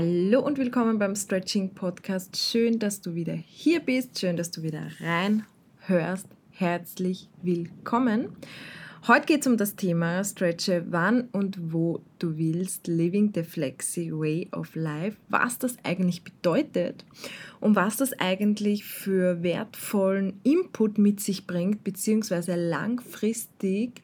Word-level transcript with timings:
Hallo 0.00 0.38
und 0.46 0.58
willkommen 0.58 1.00
beim 1.00 1.16
Stretching 1.16 1.74
Podcast. 1.74 2.36
Schön, 2.36 2.78
dass 2.78 3.00
du 3.00 3.16
wieder 3.16 3.32
hier 3.32 3.80
bist. 3.80 4.16
Schön, 4.16 4.36
dass 4.36 4.52
du 4.52 4.62
wieder 4.62 4.82
reinhörst. 5.00 6.28
Herzlich 6.52 7.28
willkommen. 7.42 8.28
Heute 9.08 9.26
geht 9.26 9.40
es 9.40 9.48
um 9.48 9.56
das 9.56 9.74
Thema 9.74 10.22
Stretche 10.22 10.84
wann 10.90 11.22
und 11.32 11.72
wo 11.72 12.00
du 12.20 12.38
willst, 12.38 12.86
Living 12.86 13.32
the 13.34 13.42
Flexi 13.42 14.12
Way 14.12 14.50
of 14.52 14.76
Life, 14.76 15.16
was 15.30 15.58
das 15.58 15.76
eigentlich 15.82 16.22
bedeutet 16.22 17.04
und 17.58 17.74
was 17.74 17.96
das 17.96 18.12
eigentlich 18.20 18.84
für 18.84 19.42
wertvollen 19.42 20.38
Input 20.44 20.98
mit 20.98 21.18
sich 21.18 21.44
bringt, 21.44 21.82
beziehungsweise 21.82 22.54
langfristig 22.54 24.00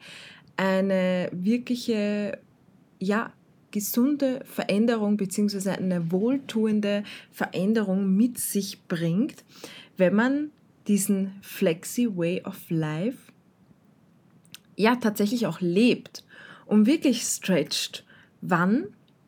eine 0.57 1.29
wirkliche 1.31 2.37
ja, 2.99 3.31
gesunde 3.75 4.39
Veränderung 4.45 5.17
bzw. 5.17 5.71
eine 5.71 6.09
wohltuende 6.09 7.03
Veränderung 7.33 8.15
mit 8.15 8.37
sich 8.37 8.81
bringt, 8.87 9.43
wenn 9.97 10.15
man 10.15 10.51
diesen 10.87 11.33
Flexi 11.41 12.07
Way 12.15 12.43
of 12.45 12.57
Life 12.69 13.17
ja 14.77 14.95
tatsächlich 14.95 15.45
auch 15.45 15.59
lebt 15.59 16.23
und 16.65 16.85
wirklich 16.85 17.23
stretcht, 17.23 18.05
wann 18.39 18.85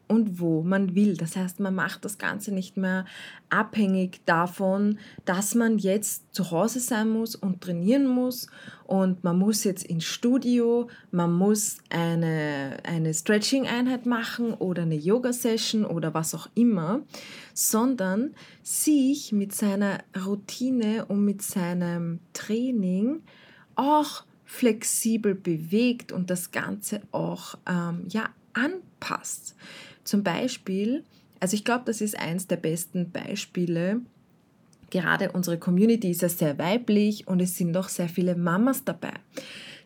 und 0.08 0.39
wo 0.39 0.63
man 0.63 0.95
will. 0.95 1.17
Das 1.17 1.36
heißt, 1.36 1.59
man 1.59 1.75
macht 1.75 2.05
das 2.05 2.17
Ganze 2.17 2.53
nicht 2.53 2.77
mehr 2.77 3.05
abhängig 3.50 4.22
davon, 4.25 4.99
dass 5.25 5.55
man 5.55 5.77
jetzt 5.77 6.33
zu 6.33 6.52
Hause 6.52 6.80
sein 6.80 7.09
muss 7.09 7.36
und 7.36 7.61
trainieren 7.61 8.08
muss 8.08 8.47
und 8.86 9.23
man 9.23 9.38
muss 9.38 9.64
jetzt 9.64 9.86
ins 9.86 10.05
Studio, 10.05 10.88
man 11.11 11.33
muss 11.33 11.77
eine, 11.89 12.77
eine 12.83 13.14
Stretching-Einheit 13.14 14.05
machen 14.05 14.53
oder 14.53 14.83
eine 14.83 14.95
Yoga-Session 14.95 15.86
oder 15.86 16.14
was 16.14 16.33
auch 16.33 16.47
immer, 16.55 17.02
sondern 17.53 18.33
sich 18.64 19.31
mit 19.31 19.53
seiner 19.53 19.99
Routine 20.25 21.05
und 21.05 21.25
mit 21.25 21.42
seinem 21.42 22.19
Training 22.33 23.23
auch 23.75 24.23
flexibel 24.45 25.36
bewegt 25.36 26.11
und 26.11 26.30
das 26.30 26.52
Ganze 26.52 27.02
auch 27.11 27.55
ähm, 27.67 28.05
ja, 28.08 28.30
anpasst. 28.53 29.55
Zum 30.08 30.23
Beispiel, 30.23 31.03
also 31.41 31.53
ich 31.53 31.66
glaube, 31.66 31.83
das 31.86 32.00
ist 32.00 32.17
eins 32.17 32.47
der 32.47 32.55
besten 32.55 33.11
Beispiele. 33.11 34.00
Gerade 34.89 35.33
unsere 35.33 35.58
Community 35.58 36.11
ist 36.11 36.22
ja 36.22 36.30
sehr 36.30 36.58
weiblich 36.58 37.27
und 37.27 37.41
es 37.41 37.58
sind 37.58 37.73
doch 37.73 37.89
sehr 37.89 38.08
viele 38.08 38.36
Mamas 38.36 38.86
dabei, 38.86 39.11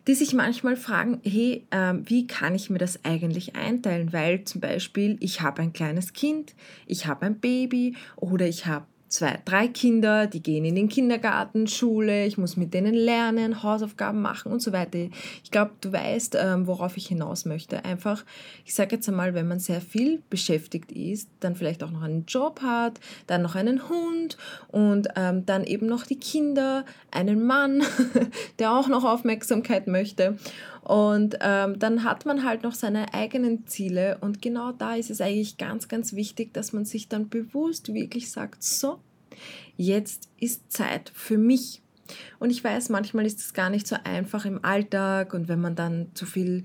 die 0.06 0.14
sich 0.14 0.32
manchmal 0.32 0.76
fragen, 0.76 1.20
hey, 1.24 1.66
äh, 1.70 1.94
wie 2.04 2.28
kann 2.28 2.54
ich 2.54 2.70
mir 2.70 2.78
das 2.78 3.04
eigentlich 3.04 3.56
einteilen? 3.56 4.12
Weil 4.12 4.44
zum 4.44 4.60
Beispiel 4.60 5.16
ich 5.18 5.40
habe 5.40 5.60
ein 5.60 5.72
kleines 5.72 6.12
Kind, 6.12 6.54
ich 6.86 7.08
habe 7.08 7.26
ein 7.26 7.40
Baby 7.40 7.96
oder 8.14 8.46
ich 8.46 8.66
habe 8.66 8.86
zwei, 9.12 9.38
drei 9.44 9.68
Kinder, 9.68 10.26
die 10.26 10.42
gehen 10.42 10.64
in 10.64 10.74
den 10.74 10.88
Kindergarten, 10.88 11.66
Schule, 11.66 12.24
ich 12.26 12.38
muss 12.38 12.56
mit 12.56 12.72
denen 12.72 12.94
lernen, 12.94 13.62
Hausaufgaben 13.62 14.22
machen 14.22 14.50
und 14.50 14.60
so 14.60 14.72
weiter. 14.72 14.98
Ich 15.44 15.50
glaube, 15.50 15.72
du 15.82 15.92
weißt, 15.92 16.36
ähm, 16.40 16.66
worauf 16.66 16.96
ich 16.96 17.08
hinaus 17.08 17.44
möchte. 17.44 17.84
Einfach, 17.84 18.24
ich 18.64 18.74
sage 18.74 18.96
jetzt 18.96 19.08
einmal, 19.08 19.34
wenn 19.34 19.46
man 19.46 19.60
sehr 19.60 19.82
viel 19.82 20.22
beschäftigt 20.30 20.90
ist, 20.92 21.28
dann 21.40 21.56
vielleicht 21.56 21.82
auch 21.82 21.90
noch 21.90 22.02
einen 22.02 22.24
Job 22.24 22.62
hat, 22.62 23.00
dann 23.26 23.42
noch 23.42 23.54
einen 23.54 23.88
Hund 23.88 24.38
und 24.68 25.08
ähm, 25.14 25.44
dann 25.44 25.64
eben 25.64 25.86
noch 25.86 26.06
die 26.06 26.18
Kinder, 26.18 26.86
einen 27.10 27.44
Mann, 27.44 27.82
der 28.58 28.72
auch 28.72 28.88
noch 28.88 29.04
Aufmerksamkeit 29.04 29.88
möchte. 29.88 30.38
Und 30.82 31.38
ähm, 31.40 31.78
dann 31.78 32.02
hat 32.02 32.26
man 32.26 32.44
halt 32.44 32.64
noch 32.64 32.74
seine 32.74 33.14
eigenen 33.14 33.66
Ziele 33.68 34.18
und 34.20 34.42
genau 34.42 34.72
da 34.72 34.96
ist 34.96 35.10
es 35.10 35.20
eigentlich 35.20 35.56
ganz, 35.56 35.86
ganz 35.86 36.12
wichtig, 36.12 36.52
dass 36.52 36.72
man 36.72 36.84
sich 36.84 37.08
dann 37.08 37.28
bewusst 37.28 37.94
wirklich 37.94 38.32
sagt, 38.32 38.64
so, 38.64 38.98
jetzt 39.76 40.28
ist 40.38 40.72
Zeit 40.72 41.10
für 41.14 41.38
mich. 41.38 41.82
Und 42.38 42.50
ich 42.50 42.62
weiß, 42.62 42.88
manchmal 42.88 43.26
ist 43.26 43.40
es 43.40 43.54
gar 43.54 43.70
nicht 43.70 43.86
so 43.86 43.96
einfach 44.04 44.44
im 44.44 44.64
Alltag 44.64 45.34
und 45.34 45.48
wenn 45.48 45.60
man 45.60 45.76
dann 45.76 46.08
zu 46.14 46.26
viel 46.26 46.64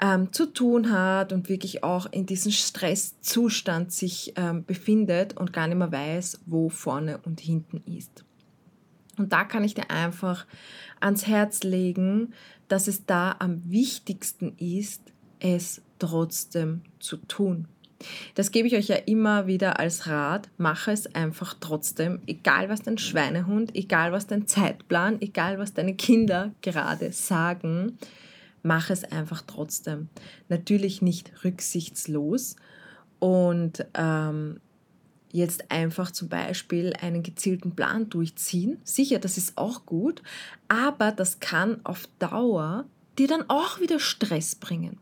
ähm, 0.00 0.32
zu 0.32 0.46
tun 0.46 0.92
hat 0.92 1.32
und 1.32 1.48
wirklich 1.48 1.82
auch 1.82 2.06
in 2.10 2.26
diesem 2.26 2.52
Stresszustand 2.52 3.92
sich 3.92 4.34
ähm, 4.36 4.64
befindet 4.64 5.36
und 5.36 5.52
gar 5.52 5.68
nicht 5.68 5.78
mehr 5.78 5.92
weiß, 5.92 6.40
wo 6.46 6.68
vorne 6.68 7.18
und 7.18 7.40
hinten 7.40 7.82
ist. 7.86 8.24
Und 9.16 9.32
da 9.32 9.44
kann 9.44 9.64
ich 9.64 9.74
dir 9.74 9.90
einfach 9.90 10.46
ans 11.00 11.26
Herz 11.26 11.62
legen, 11.62 12.34
dass 12.68 12.88
es 12.88 13.06
da 13.06 13.36
am 13.38 13.62
wichtigsten 13.70 14.56
ist, 14.58 15.02
es 15.40 15.80
trotzdem 15.98 16.82
zu 16.98 17.16
tun. 17.16 17.68
Das 18.34 18.50
gebe 18.50 18.68
ich 18.68 18.76
euch 18.76 18.88
ja 18.88 18.96
immer 18.96 19.46
wieder 19.46 19.78
als 19.78 20.06
Rat. 20.06 20.48
Mache 20.58 20.92
es 20.92 21.14
einfach 21.14 21.54
trotzdem, 21.60 22.20
egal 22.26 22.68
was 22.68 22.82
dein 22.82 22.98
Schweinehund, 22.98 23.74
egal 23.74 24.12
was 24.12 24.26
dein 24.26 24.46
Zeitplan, 24.46 25.20
egal 25.20 25.58
was 25.58 25.74
deine 25.74 25.94
Kinder 25.94 26.52
gerade 26.60 27.12
sagen. 27.12 27.98
Mach 28.62 28.90
es 28.90 29.04
einfach 29.04 29.42
trotzdem. 29.46 30.08
Natürlich 30.48 31.00
nicht 31.00 31.44
rücksichtslos 31.44 32.56
und 33.18 33.86
ähm, 33.94 34.60
jetzt 35.32 35.70
einfach 35.70 36.10
zum 36.10 36.28
Beispiel 36.28 36.92
einen 37.00 37.22
gezielten 37.22 37.74
Plan 37.74 38.08
durchziehen. 38.08 38.78
Sicher, 38.84 39.18
das 39.18 39.38
ist 39.38 39.56
auch 39.56 39.86
gut, 39.86 40.22
aber 40.68 41.12
das 41.12 41.40
kann 41.40 41.80
auf 41.84 42.08
Dauer 42.18 42.86
dir 43.18 43.28
dann 43.28 43.48
auch 43.48 43.80
wieder 43.80 44.00
Stress 44.00 44.54
bringen, 44.54 44.98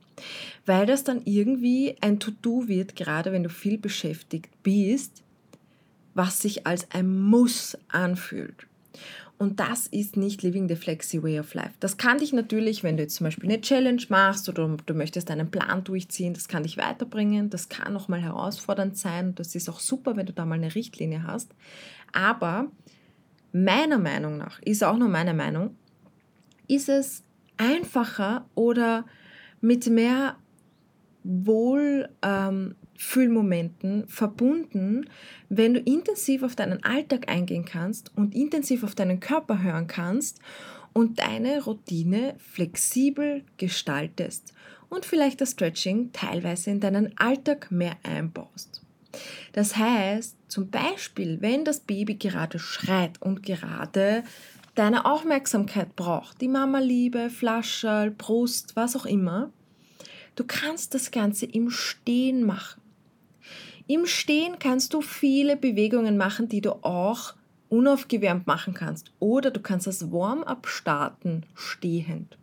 weil 0.67 0.87
das 0.87 1.05
dann 1.05 1.23
irgendwie 1.25 1.97
ein 2.01 2.21
To-Do 2.21 2.69
wird, 2.69 2.97
gerade 2.97 3.33
wenn 3.33 3.43
du 3.43 3.49
viel 3.49 3.79
beschäftigt 3.79 4.51
bist, 4.63 5.23
was 6.15 6.41
sich 6.41 6.67
als 6.67 6.91
ein 6.93 7.23
Muss 7.23 7.77
anfühlt. 7.89 8.67
Und 9.37 9.59
das 9.59 9.89
ist 9.89 10.17
nicht 10.17 10.43
Living 10.43 10.69
the 10.69 10.77
Flexi 10.77 11.23
Way 11.23 11.41
of 11.41 11.55
Life. 11.55 11.73
Das 11.81 11.97
kann 11.97 12.19
dich 12.19 12.33
natürlich, 12.33 12.85
wenn 12.85 12.97
du 12.97 13.03
jetzt 13.03 13.17
zum 13.17 13.25
Beispiel 13.25 13.51
eine 13.51 13.61
Challenge 13.61 14.03
machst 14.09 14.49
oder 14.49 14.77
du 14.87 14.95
möchtest 14.95 15.31
einen 15.31 15.51
Plan 15.51 15.83
durchziehen, 15.83 16.35
das 16.35 16.47
kann 16.47 16.63
dich 16.63 16.77
weiterbringen. 16.77 17.51
Das 17.51 17.69
kann 17.69 17.93
nochmal 17.93 18.23
herausfordernd 18.23 18.97
sein. 18.97 19.35
Das 19.35 19.55
ist 19.57 19.69
auch 19.69 19.81
super, 19.81 20.17
wenn 20.17 20.27
du 20.27 20.33
da 20.33 20.47
mal 20.47 20.55
eine 20.55 20.75
Richtlinie 20.75 21.25
hast. 21.25 21.51
Aber 22.13 22.71
meiner 23.53 23.99
Meinung 23.99 24.37
nach, 24.37 24.63
ist 24.63 24.85
auch 24.85 24.97
nur 24.97 25.09
meine 25.09 25.35
Meinung, 25.35 25.77
ist 26.69 26.89
es 26.89 27.25
einfacher 27.57 28.47
oder 28.55 29.05
mit 29.65 29.89
mehr 29.89 30.37
Wohl, 31.23 32.11
ähm, 32.23 32.75
verbunden, 34.07 35.07
wenn 35.49 35.75
du 35.75 35.81
intensiv 35.81 36.43
auf 36.43 36.55
deinen 36.55 36.85
Alltag 36.85 37.29
eingehen 37.29 37.65
kannst 37.65 38.13
und 38.15 38.35
intensiv 38.35 38.85
auf 38.85 38.95
deinen 38.95 39.21
Körper 39.21 39.63
hören 39.63 39.87
kannst 39.87 40.39
und 40.93 41.19
deine 41.19 41.65
Routine 41.65 42.35
flexibel 42.39 43.43
gestaltest 43.57 44.53
und 44.91 45.07
vielleicht 45.07 45.41
das 45.41 45.53
Stretching 45.53 46.13
teilweise 46.13 46.71
in 46.71 46.81
deinen 46.81 47.17
Alltag 47.19 47.71
mehr 47.71 47.97
einbaust. 48.03 48.83
Das 49.53 49.77
heißt, 49.77 50.37
zum 50.49 50.69
Beispiel, 50.71 51.41
wenn 51.41 51.65
das 51.65 51.81
Baby 51.81 52.17
gerade 52.17 52.59
schreit 52.59 53.21
und 53.23 53.43
gerade 53.43 54.25
deine 54.75 55.05
Aufmerksamkeit 55.05 55.95
braucht, 55.97 56.41
die 56.41 56.49
Mama-Liebe, 56.49 57.31
Flascherl, 57.31 58.11
Brust, 58.11 58.77
was 58.77 58.97
auch 58.97 59.07
immer, 59.07 59.51
du 60.37 60.45
kannst 60.45 60.95
das 60.95 61.11
Ganze 61.11 61.47
im 61.47 61.71
Stehen 61.71 62.45
machen. 62.45 62.81
Im 63.87 64.07
Stehen 64.07 64.59
kannst 64.59 64.95
du 64.95 65.03
viele 65.03 65.57
Bewegungen 65.57 66.17
machen, 66.17 66.49
die 66.49 66.61
du 66.63 66.73
auch 66.85 67.35
unaufgewärmt 67.69 68.47
machen 68.47 68.73
kannst. 68.73 69.13
Oder 69.19 69.51
du 69.51 69.61
kannst 69.61 69.87
das 69.87 70.11
Warm-up 70.11 70.67
starten 70.67 71.45
stehend. 71.55 72.39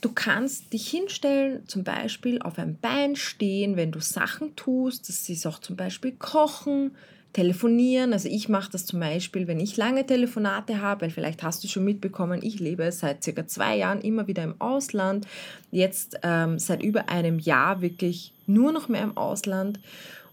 Du 0.00 0.10
kannst 0.12 0.72
dich 0.72 0.88
hinstellen, 0.88 1.68
zum 1.68 1.84
Beispiel 1.84 2.40
auf 2.40 2.58
ein 2.58 2.78
Bein 2.80 3.16
stehen, 3.16 3.76
wenn 3.76 3.92
du 3.92 4.00
Sachen 4.00 4.56
tust. 4.56 5.08
Das 5.08 5.28
ist 5.28 5.46
auch 5.46 5.58
zum 5.58 5.76
Beispiel 5.76 6.12
Kochen, 6.12 6.92
Telefonieren. 7.32 8.12
Also 8.12 8.28
ich 8.28 8.48
mache 8.48 8.72
das 8.72 8.86
zum 8.86 9.00
Beispiel, 9.00 9.46
wenn 9.46 9.60
ich 9.60 9.76
lange 9.76 10.04
Telefonate 10.04 10.80
habe, 10.80 11.02
weil 11.02 11.10
vielleicht 11.10 11.42
hast 11.42 11.62
du 11.62 11.68
schon 11.68 11.84
mitbekommen, 11.84 12.40
ich 12.42 12.58
lebe 12.58 12.90
seit 12.90 13.22
circa 13.22 13.46
zwei 13.46 13.76
Jahren 13.76 14.00
immer 14.00 14.26
wieder 14.26 14.42
im 14.42 14.60
Ausland. 14.60 15.26
Jetzt 15.70 16.18
ähm, 16.22 16.58
seit 16.58 16.82
über 16.82 17.08
einem 17.08 17.38
Jahr 17.38 17.82
wirklich 17.82 18.32
nur 18.46 18.72
noch 18.72 18.88
mehr 18.88 19.02
im 19.02 19.16
Ausland 19.16 19.78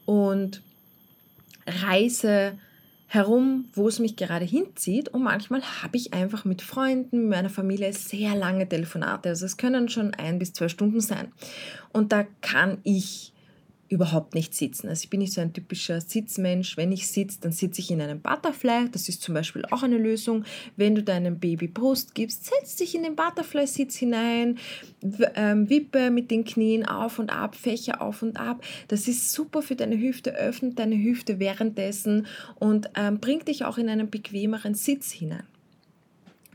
und 0.05 0.61
reise 1.67 2.53
herum, 3.07 3.65
wo 3.73 3.87
es 3.87 3.99
mich 3.99 4.15
gerade 4.15 4.45
hinzieht. 4.45 5.09
Und 5.09 5.23
manchmal 5.23 5.61
habe 5.81 5.97
ich 5.97 6.13
einfach 6.13 6.45
mit 6.45 6.61
Freunden, 6.61 7.21
mit 7.21 7.29
meiner 7.29 7.49
Familie 7.49 7.93
sehr 7.93 8.35
lange 8.35 8.67
Telefonate. 8.67 9.29
Also 9.29 9.45
es 9.45 9.57
können 9.57 9.87
schon 9.89 10.13
ein 10.13 10.39
bis 10.39 10.53
zwei 10.53 10.67
Stunden 10.67 10.99
sein. 10.99 11.31
Und 11.93 12.11
da 12.11 12.25
kann 12.41 12.79
ich 12.83 13.31
überhaupt 13.89 14.33
nicht 14.35 14.53
sitzen. 14.53 14.87
Also 14.89 15.03
ich 15.03 15.09
bin 15.09 15.19
nicht 15.19 15.33
so 15.33 15.41
ein 15.41 15.53
typischer 15.53 16.01
Sitzmensch. 16.01 16.77
Wenn 16.77 16.91
ich 16.91 17.07
sitze, 17.07 17.39
dann 17.41 17.51
sitze 17.51 17.81
ich 17.81 17.91
in 17.91 18.01
einem 18.01 18.19
Butterfly. 18.19 18.89
Das 18.91 19.09
ist 19.09 19.21
zum 19.21 19.33
Beispiel 19.33 19.63
auch 19.71 19.83
eine 19.83 19.97
Lösung. 19.97 20.43
Wenn 20.75 20.95
du 20.95 21.03
deinem 21.03 21.39
Baby 21.39 21.67
Brust 21.67 22.13
gibst, 22.15 22.45
setz 22.45 22.75
dich 22.75 22.95
in 22.95 23.03
den 23.03 23.15
Butterfly-Sitz 23.15 23.95
hinein, 23.95 24.57
ähm, 25.35 25.69
wippe 25.69 26.11
mit 26.11 26.31
den 26.31 26.43
Knien 26.43 26.85
auf 26.85 27.19
und 27.19 27.29
ab, 27.29 27.55
Fächer 27.55 28.01
auf 28.01 28.21
und 28.21 28.37
ab. 28.37 28.63
Das 28.87 29.07
ist 29.07 29.31
super 29.31 29.61
für 29.61 29.75
deine 29.75 29.97
Hüfte, 29.97 30.35
öffnet 30.35 30.79
deine 30.79 30.97
Hüfte 30.97 31.39
währenddessen 31.39 32.27
und 32.55 32.89
ähm, 32.95 33.19
bringt 33.19 33.47
dich 33.47 33.65
auch 33.65 33.77
in 33.77 33.89
einen 33.89 34.09
bequemeren 34.09 34.75
Sitz 34.75 35.11
hinein. 35.11 35.43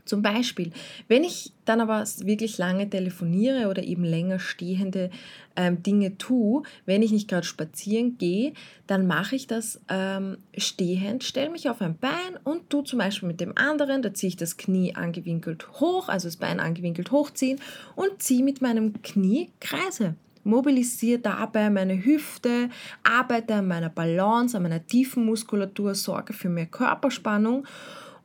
Zum 0.05 0.21
Beispiel, 0.21 0.71
wenn 1.07 1.23
ich 1.23 1.53
dann 1.63 1.79
aber 1.79 2.03
wirklich 2.19 2.57
lange 2.57 2.89
telefoniere 2.89 3.69
oder 3.69 3.83
eben 3.83 4.03
länger 4.03 4.37
stehende 4.37 5.09
ähm, 5.55 5.81
Dinge 5.81 6.17
tue, 6.17 6.63
wenn 6.85 7.01
ich 7.01 7.11
nicht 7.11 7.29
gerade 7.29 7.45
spazieren 7.45 8.17
gehe, 8.17 8.53
dann 8.85 9.07
mache 9.07 9.37
ich 9.37 9.47
das 9.47 9.79
ähm, 9.87 10.37
stehend, 10.57 11.23
stelle 11.23 11.49
mich 11.49 11.69
auf 11.69 11.81
ein 11.81 11.97
Bein 11.97 12.37
und 12.43 12.69
tue 12.69 12.83
zum 12.83 12.99
Beispiel 12.99 13.27
mit 13.27 13.39
dem 13.39 13.57
anderen, 13.57 14.01
da 14.01 14.13
ziehe 14.13 14.29
ich 14.29 14.35
das 14.35 14.57
Knie 14.57 14.93
angewinkelt 14.93 15.79
hoch, 15.79 16.09
also 16.09 16.27
das 16.27 16.37
Bein 16.37 16.59
angewinkelt 16.59 17.11
hochziehen 17.11 17.59
und 17.95 18.21
ziehe 18.21 18.43
mit 18.43 18.61
meinem 18.61 19.01
Knie 19.03 19.51
Kreise. 19.61 20.15
Mobilisiere 20.43 21.19
dabei 21.19 21.69
meine 21.69 22.03
Hüfte, 22.03 22.69
arbeite 23.03 23.55
an 23.55 23.67
meiner 23.67 23.89
Balance, 23.89 24.57
an 24.57 24.63
meiner 24.63 24.85
tiefen 24.85 25.23
Muskulatur, 25.23 25.95
sorge 25.95 26.33
für 26.33 26.49
mehr 26.49 26.65
Körperspannung 26.65 27.65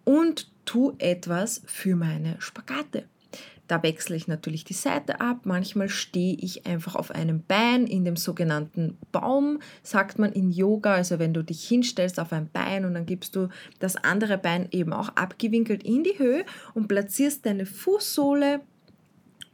und 0.05 0.49
tu 0.69 0.93
etwas 0.99 1.63
für 1.65 1.97
meine 1.97 2.37
Spagate. 2.41 3.05
Da 3.69 3.83
wechsle 3.83 4.17
ich 4.17 4.29
natürlich 4.29 4.65
die 4.65 4.75
Seite 4.75 5.19
ab. 5.19 5.41
Manchmal 5.45 5.89
stehe 5.89 6.37
ich 6.39 6.67
einfach 6.67 6.95
auf 6.95 7.11
einem 7.11 7.43
Bein 7.43 7.87
in 7.87 8.05
dem 8.05 8.17
sogenannten 8.17 8.99
Baum, 9.11 9.61
sagt 9.83 10.19
man 10.19 10.31
in 10.31 10.51
Yoga. 10.51 10.93
Also 10.93 11.19
wenn 11.19 11.33
du 11.33 11.43
dich 11.43 11.67
hinstellst 11.67 12.21
auf 12.21 12.35
ein 12.35 12.51
Bein 12.51 12.85
und 12.85 12.93
dann 12.93 13.07
gibst 13.07 13.35
du 13.35 13.49
das 13.79 13.97
andere 13.97 14.37
Bein 14.37 14.69
eben 14.71 14.93
auch 14.93 15.09
abgewinkelt 15.17 15.83
in 15.85 16.05
die 16.05 16.19
Höhe 16.19 16.45
und 16.75 16.89
platzierst 16.89 17.47
deine 17.47 17.65
Fußsohle 17.65 18.61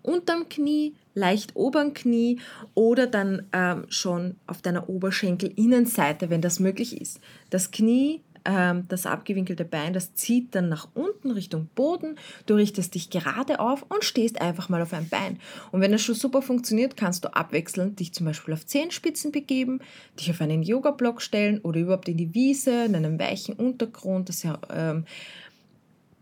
unterm 0.02 0.49
Knie, 0.49 0.96
leicht 1.14 1.55
oberen 1.55 1.94
Knie 1.94 2.40
oder 2.75 3.06
dann 3.06 3.46
ähm, 3.52 3.87
schon 3.88 4.34
auf 4.49 4.62
deiner 4.62 4.88
Oberschenkelinnenseite, 4.88 6.28
wenn 6.28 6.40
das 6.40 6.58
möglich 6.58 7.00
ist. 7.00 7.20
Das 7.50 7.70
Knie 7.70 8.20
das 8.44 9.06
abgewinkelte 9.06 9.64
Bein, 9.64 9.94
das 9.94 10.14
zieht 10.14 10.55
dann 10.55 10.69
nach 10.69 10.88
unten 10.93 11.31
Richtung 11.31 11.69
Boden. 11.75 12.17
Du 12.44 12.55
richtest 12.55 12.94
dich 12.94 13.08
gerade 13.08 13.58
auf 13.58 13.87
und 13.88 14.05
stehst 14.05 14.41
einfach 14.41 14.69
mal 14.69 14.82
auf 14.82 14.93
ein 14.93 15.08
Bein. 15.08 15.38
Und 15.73 15.81
wenn 15.81 15.93
das 15.93 16.02
schon 16.02 16.14
super 16.14 16.43
funktioniert, 16.43 16.96
kannst 16.96 17.25
du 17.25 17.35
abwechselnd 17.35 18.00
dich 18.00 18.12
zum 18.12 18.26
Beispiel 18.26 18.52
auf 18.52 18.67
Zehenspitzen 18.67 19.32
begeben, 19.32 19.81
dich 20.20 20.31
auf 20.31 20.43
einen 20.43 20.62
Yoga-Block 20.62 21.23
stellen 21.23 21.58
oder 21.61 21.81
überhaupt 21.81 22.08
in 22.08 22.19
die 22.19 22.35
Wiese, 22.35 22.85
in 22.85 22.94
einem 22.94 23.19
weichen 23.19 23.55
Untergrund. 23.55 24.29
Das 24.29 24.47
ähm, 24.70 25.06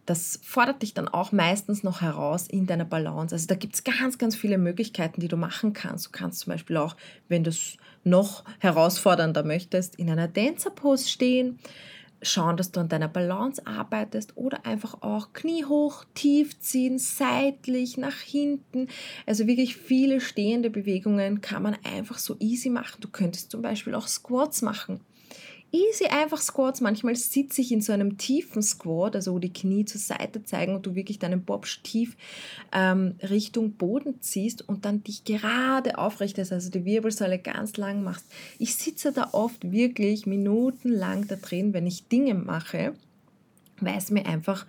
das 0.07 0.41
fordert 0.43 0.83
dich 0.83 0.95
dann 0.95 1.09
auch 1.09 1.31
meistens 1.31 1.85
noch 1.85 2.01
heraus 2.01 2.49
in 2.49 2.67
deiner 2.67 2.85
Balance. 2.85 3.35
Also 3.35 3.47
da 3.47 3.55
gibt 3.55 3.75
es 3.75 3.85
ganz, 3.85 4.19
ganz 4.19 4.35
viele 4.35 4.59
Möglichkeiten, 4.59 5.21
die 5.21 5.29
du 5.29 5.37
machen 5.37 5.73
kannst. 5.73 6.07
Du 6.07 6.11
kannst 6.11 6.41
zum 6.41 6.53
Beispiel 6.53 6.77
auch, 6.77 6.97
wenn 7.29 7.45
du 7.45 7.51
es 7.51 7.77
noch 8.03 8.45
herausfordernder 8.59 9.45
möchtest, 9.45 9.97
in 9.97 10.11
einer 10.11 10.27
Dancer-Pose 10.27 11.09
stehen 11.09 11.59
schauen, 12.23 12.57
dass 12.57 12.73
du 12.73 12.81
an 12.81 12.89
deiner 12.89 13.09
Balance 13.09 13.67
arbeitest 13.67 14.37
oder 14.37 14.65
einfach 14.65 15.03
auch 15.03 15.33
Knie 15.33 15.65
hoch, 15.65 16.05
tief 16.15 16.59
ziehen, 16.61 16.99
seitlich, 16.99 17.99
nach 17.99 18.19
hinten. 18.19 18.89
Also 19.27 19.47
wirklich 19.47 19.77
viele 19.77 20.21
stehende 20.21 20.71
Bewegungen 20.71 21.41
kann 21.41 21.63
man 21.63 21.77
einfach 21.85 22.19
so 22.19 22.37
easy 22.39 22.71
machen. 22.71 23.01
Du 23.01 23.09
könntest 23.09 23.51
zum 23.51 23.63
Beispiel 23.63 23.95
auch 23.95 24.07
Squats 24.07 24.63
machen 24.63 25.01
easy 25.73 26.07
einfach 26.07 26.41
Squats. 26.41 26.81
Manchmal 26.81 27.17
sitze 27.17 27.61
ich 27.61 27.73
in 27.73 27.81
so 27.81 27.93
einem 27.93 28.19
tiefen 28.19 28.63
Squat, 28.63 29.17
also 29.17 29.35
wo 29.35 29.39
die 29.39 29.53
Knie 29.53 29.85
zur 29.85 30.01
Seite 30.01 30.45
zeigen 30.45 30.75
und 30.75 30.87
du 30.87 30.95
wirklich 30.95 31.19
deinen 31.19 31.45
Bobsch 31.45 31.83
tief 31.83 32.17
ähm, 32.73 33.17
Richtung 33.23 33.73
Boden 33.73 34.21
ziehst 34.21 34.69
und 34.69 34.85
dann 34.85 35.03
dich 35.03 35.25
gerade 35.25 35.99
aufrichtest, 35.99 36.53
also 36.53 36.71
die 36.71 36.85
Wirbelsäule 36.85 37.39
ganz 37.39 37.77
lang 37.77 38.03
machst. 38.05 38.27
Ich 38.59 38.77
sitze 38.77 39.13
da 39.13 39.31
oft 39.33 39.73
wirklich 39.73 40.27
minutenlang 40.27 41.27
da 41.27 41.37
drin, 41.37 41.73
wenn 41.73 41.87
ich 41.87 42.07
Dinge 42.09 42.35
mache 42.35 42.95
weil 43.85 43.99
es 43.99 44.11
mir 44.11 44.27
einfach 44.27 44.67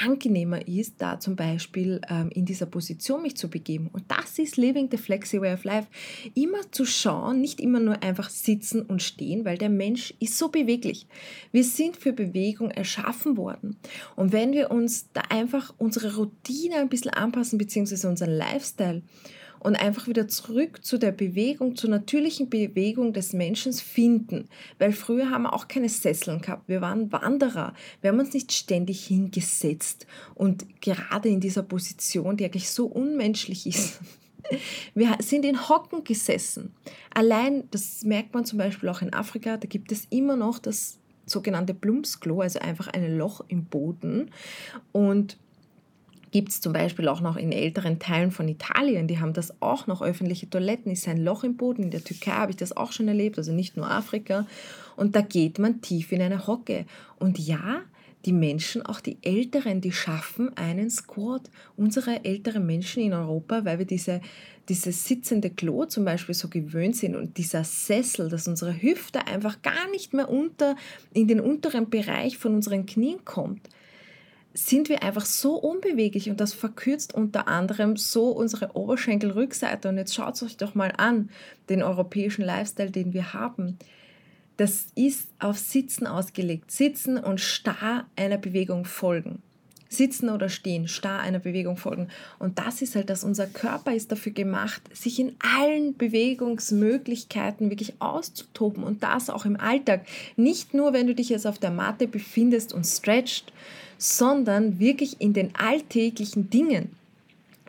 angenehmer 0.00 0.66
ist, 0.66 0.94
da 0.98 1.20
zum 1.20 1.36
Beispiel 1.36 2.00
ähm, 2.08 2.30
in 2.30 2.44
dieser 2.44 2.66
Position 2.66 3.22
mich 3.22 3.36
zu 3.36 3.48
begeben. 3.48 3.88
Und 3.92 4.04
das 4.08 4.38
ist 4.38 4.56
Living 4.56 4.88
the 4.90 4.96
Flexi 4.96 5.40
Way 5.40 5.54
of 5.54 5.64
Life. 5.64 5.88
Immer 6.34 6.70
zu 6.70 6.84
schauen, 6.84 7.40
nicht 7.40 7.60
immer 7.60 7.80
nur 7.80 8.02
einfach 8.02 8.30
sitzen 8.30 8.82
und 8.82 9.02
stehen, 9.02 9.44
weil 9.44 9.58
der 9.58 9.68
Mensch 9.68 10.14
ist 10.18 10.38
so 10.38 10.48
beweglich. 10.48 11.06
Wir 11.50 11.64
sind 11.64 11.96
für 11.96 12.12
Bewegung 12.12 12.70
erschaffen 12.70 13.36
worden. 13.36 13.76
Und 14.16 14.32
wenn 14.32 14.52
wir 14.52 14.70
uns 14.70 15.10
da 15.12 15.22
einfach 15.28 15.74
unsere 15.78 16.16
Routine 16.16 16.76
ein 16.76 16.88
bisschen 16.88 17.10
anpassen, 17.10 17.58
beziehungsweise 17.58 18.08
unseren 18.08 18.30
Lifestyle, 18.30 19.02
und 19.62 19.76
einfach 19.76 20.08
wieder 20.08 20.26
zurück 20.26 20.84
zu 20.84 20.98
der 20.98 21.12
Bewegung, 21.12 21.76
zur 21.76 21.88
natürlichen 21.88 22.50
Bewegung 22.50 23.12
des 23.12 23.32
Menschen 23.32 23.72
finden. 23.72 24.48
Weil 24.80 24.92
früher 24.92 25.30
haben 25.30 25.42
wir 25.42 25.54
auch 25.54 25.68
keine 25.68 25.88
Sesseln 25.88 26.40
gehabt. 26.40 26.68
Wir 26.68 26.80
waren 26.80 27.12
Wanderer. 27.12 27.72
Wir 28.00 28.10
haben 28.10 28.18
uns 28.18 28.34
nicht 28.34 28.50
ständig 28.50 29.06
hingesetzt 29.06 30.06
und 30.34 30.80
gerade 30.80 31.28
in 31.28 31.38
dieser 31.38 31.62
Position, 31.62 32.36
die 32.36 32.44
eigentlich 32.44 32.70
so 32.70 32.86
unmenschlich 32.86 33.66
ist. 33.66 34.00
Wir 34.94 35.16
sind 35.20 35.44
in 35.44 35.68
Hocken 35.68 36.02
gesessen. 36.02 36.74
Allein, 37.14 37.62
das 37.70 38.02
merkt 38.02 38.34
man 38.34 38.44
zum 38.44 38.58
Beispiel 38.58 38.88
auch 38.88 39.00
in 39.00 39.14
Afrika, 39.14 39.56
da 39.56 39.68
gibt 39.68 39.92
es 39.92 40.06
immer 40.10 40.34
noch 40.34 40.58
das 40.58 40.98
sogenannte 41.26 41.74
Plumpsklo, 41.74 42.40
also 42.40 42.58
einfach 42.58 42.88
ein 42.88 43.16
Loch 43.16 43.40
im 43.46 43.64
Boden. 43.66 44.32
Und 44.90 45.38
gibt 46.32 46.48
es 46.48 46.60
zum 46.60 46.72
Beispiel 46.72 47.08
auch 47.08 47.20
noch 47.20 47.36
in 47.36 47.52
älteren 47.52 47.98
Teilen 47.98 48.32
von 48.32 48.48
Italien, 48.48 49.06
die 49.06 49.20
haben 49.20 49.34
das 49.34 49.62
auch 49.62 49.86
noch, 49.86 50.02
öffentliche 50.02 50.48
Toiletten, 50.50 50.90
ist 50.90 51.06
ein 51.06 51.22
Loch 51.22 51.44
im 51.44 51.56
Boden. 51.56 51.84
In 51.84 51.90
der 51.90 52.02
Türkei 52.02 52.32
habe 52.32 52.50
ich 52.50 52.56
das 52.56 52.76
auch 52.76 52.90
schon 52.90 53.06
erlebt, 53.06 53.38
also 53.38 53.52
nicht 53.52 53.76
nur 53.76 53.88
Afrika. 53.88 54.46
Und 54.96 55.14
da 55.14 55.20
geht 55.20 55.58
man 55.58 55.82
tief 55.82 56.10
in 56.10 56.22
eine 56.22 56.46
Hocke. 56.46 56.86
Und 57.18 57.38
ja, 57.38 57.82
die 58.24 58.32
Menschen, 58.32 58.84
auch 58.86 59.00
die 59.00 59.18
Älteren, 59.22 59.80
die 59.80 59.92
schaffen 59.92 60.56
einen 60.56 60.90
Squat. 60.90 61.50
Unsere 61.76 62.24
älteren 62.24 62.64
Menschen 62.64 63.02
in 63.02 63.12
Europa, 63.12 63.64
weil 63.64 63.78
wir 63.78 63.86
diese, 63.86 64.20
dieses 64.68 65.04
sitzende 65.04 65.50
Klo 65.50 65.84
zum 65.84 66.04
Beispiel 66.04 66.34
so 66.34 66.48
gewöhnt 66.48 66.96
sind 66.96 67.14
und 67.14 67.36
dieser 67.36 67.64
Sessel, 67.64 68.30
dass 68.30 68.48
unsere 68.48 68.80
Hüfte 68.80 69.26
einfach 69.26 69.60
gar 69.60 69.90
nicht 69.90 70.14
mehr 70.14 70.30
unter, 70.30 70.76
in 71.12 71.28
den 71.28 71.40
unteren 71.40 71.90
Bereich 71.90 72.38
von 72.38 72.54
unseren 72.54 72.86
Knien 72.86 73.24
kommt 73.24 73.68
sind 74.54 74.88
wir 74.88 75.02
einfach 75.02 75.24
so 75.24 75.54
unbeweglich 75.54 76.28
und 76.28 76.40
das 76.40 76.52
verkürzt 76.52 77.14
unter 77.14 77.48
anderem 77.48 77.96
so 77.96 78.28
unsere 78.28 78.76
Oberschenkelrückseite. 78.76 79.88
Und 79.88 79.96
jetzt 79.96 80.14
schaut 80.14 80.42
euch 80.42 80.56
doch 80.56 80.74
mal 80.74 80.92
an, 80.96 81.30
den 81.68 81.82
europäischen 81.82 82.42
Lifestyle, 82.42 82.90
den 82.90 83.12
wir 83.12 83.32
haben. 83.32 83.78
Das 84.56 84.86
ist 84.94 85.28
auf 85.38 85.58
Sitzen 85.58 86.06
ausgelegt. 86.06 86.70
Sitzen 86.70 87.16
und 87.16 87.40
starr 87.40 88.06
einer 88.16 88.38
Bewegung 88.38 88.84
folgen. 88.84 89.42
Sitzen 89.88 90.30
oder 90.30 90.48
stehen, 90.48 90.88
starr 90.88 91.20
einer 91.20 91.38
Bewegung 91.38 91.76
folgen. 91.76 92.08
Und 92.38 92.58
das 92.58 92.80
ist 92.80 92.96
halt, 92.96 93.10
dass 93.10 93.24
unser 93.24 93.46
Körper 93.46 93.94
ist 93.94 94.10
dafür 94.10 94.32
gemacht, 94.32 94.82
sich 94.96 95.20
in 95.20 95.36
allen 95.58 95.96
Bewegungsmöglichkeiten 95.96 97.70
wirklich 97.70 97.94
auszutoben 97.98 98.84
und 98.84 99.02
das 99.02 99.28
auch 99.28 99.44
im 99.44 99.60
Alltag. 99.60 100.06
Nicht 100.36 100.72
nur, 100.72 100.92
wenn 100.92 101.06
du 101.06 101.14
dich 101.14 101.28
jetzt 101.28 101.46
auf 101.46 101.58
der 101.58 101.70
Matte 101.70 102.08
befindest 102.08 102.72
und 102.72 102.84
stretcht, 102.84 103.52
sondern 104.02 104.80
wirklich 104.80 105.20
in 105.20 105.32
den 105.32 105.54
alltäglichen 105.54 106.50
Dingen. 106.50 106.90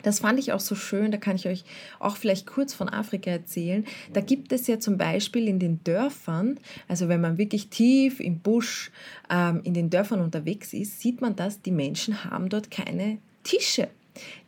Das 0.02 0.18
fand 0.18 0.38
ich 0.40 0.52
auch 0.52 0.60
so 0.60 0.74
schön, 0.74 1.12
da 1.12 1.16
kann 1.16 1.36
ich 1.36 1.46
euch 1.46 1.64
auch 2.00 2.16
vielleicht 2.16 2.44
kurz 2.44 2.74
von 2.74 2.88
Afrika 2.88 3.30
erzählen. 3.30 3.86
Da 4.12 4.20
gibt 4.20 4.52
es 4.52 4.66
ja 4.66 4.80
zum 4.80 4.98
Beispiel 4.98 5.46
in 5.46 5.60
den 5.60 5.82
Dörfern, 5.84 6.58
also 6.88 7.08
wenn 7.08 7.20
man 7.20 7.38
wirklich 7.38 7.68
tief 7.68 8.18
im 8.18 8.40
Busch 8.40 8.90
ähm, 9.30 9.60
in 9.62 9.74
den 9.74 9.90
Dörfern 9.90 10.20
unterwegs 10.20 10.72
ist, 10.72 11.00
sieht 11.00 11.20
man 11.20 11.36
dass 11.36 11.62
die 11.62 11.70
Menschen 11.70 12.24
haben 12.24 12.48
dort 12.48 12.70
keine 12.70 13.18
Tische. 13.44 13.88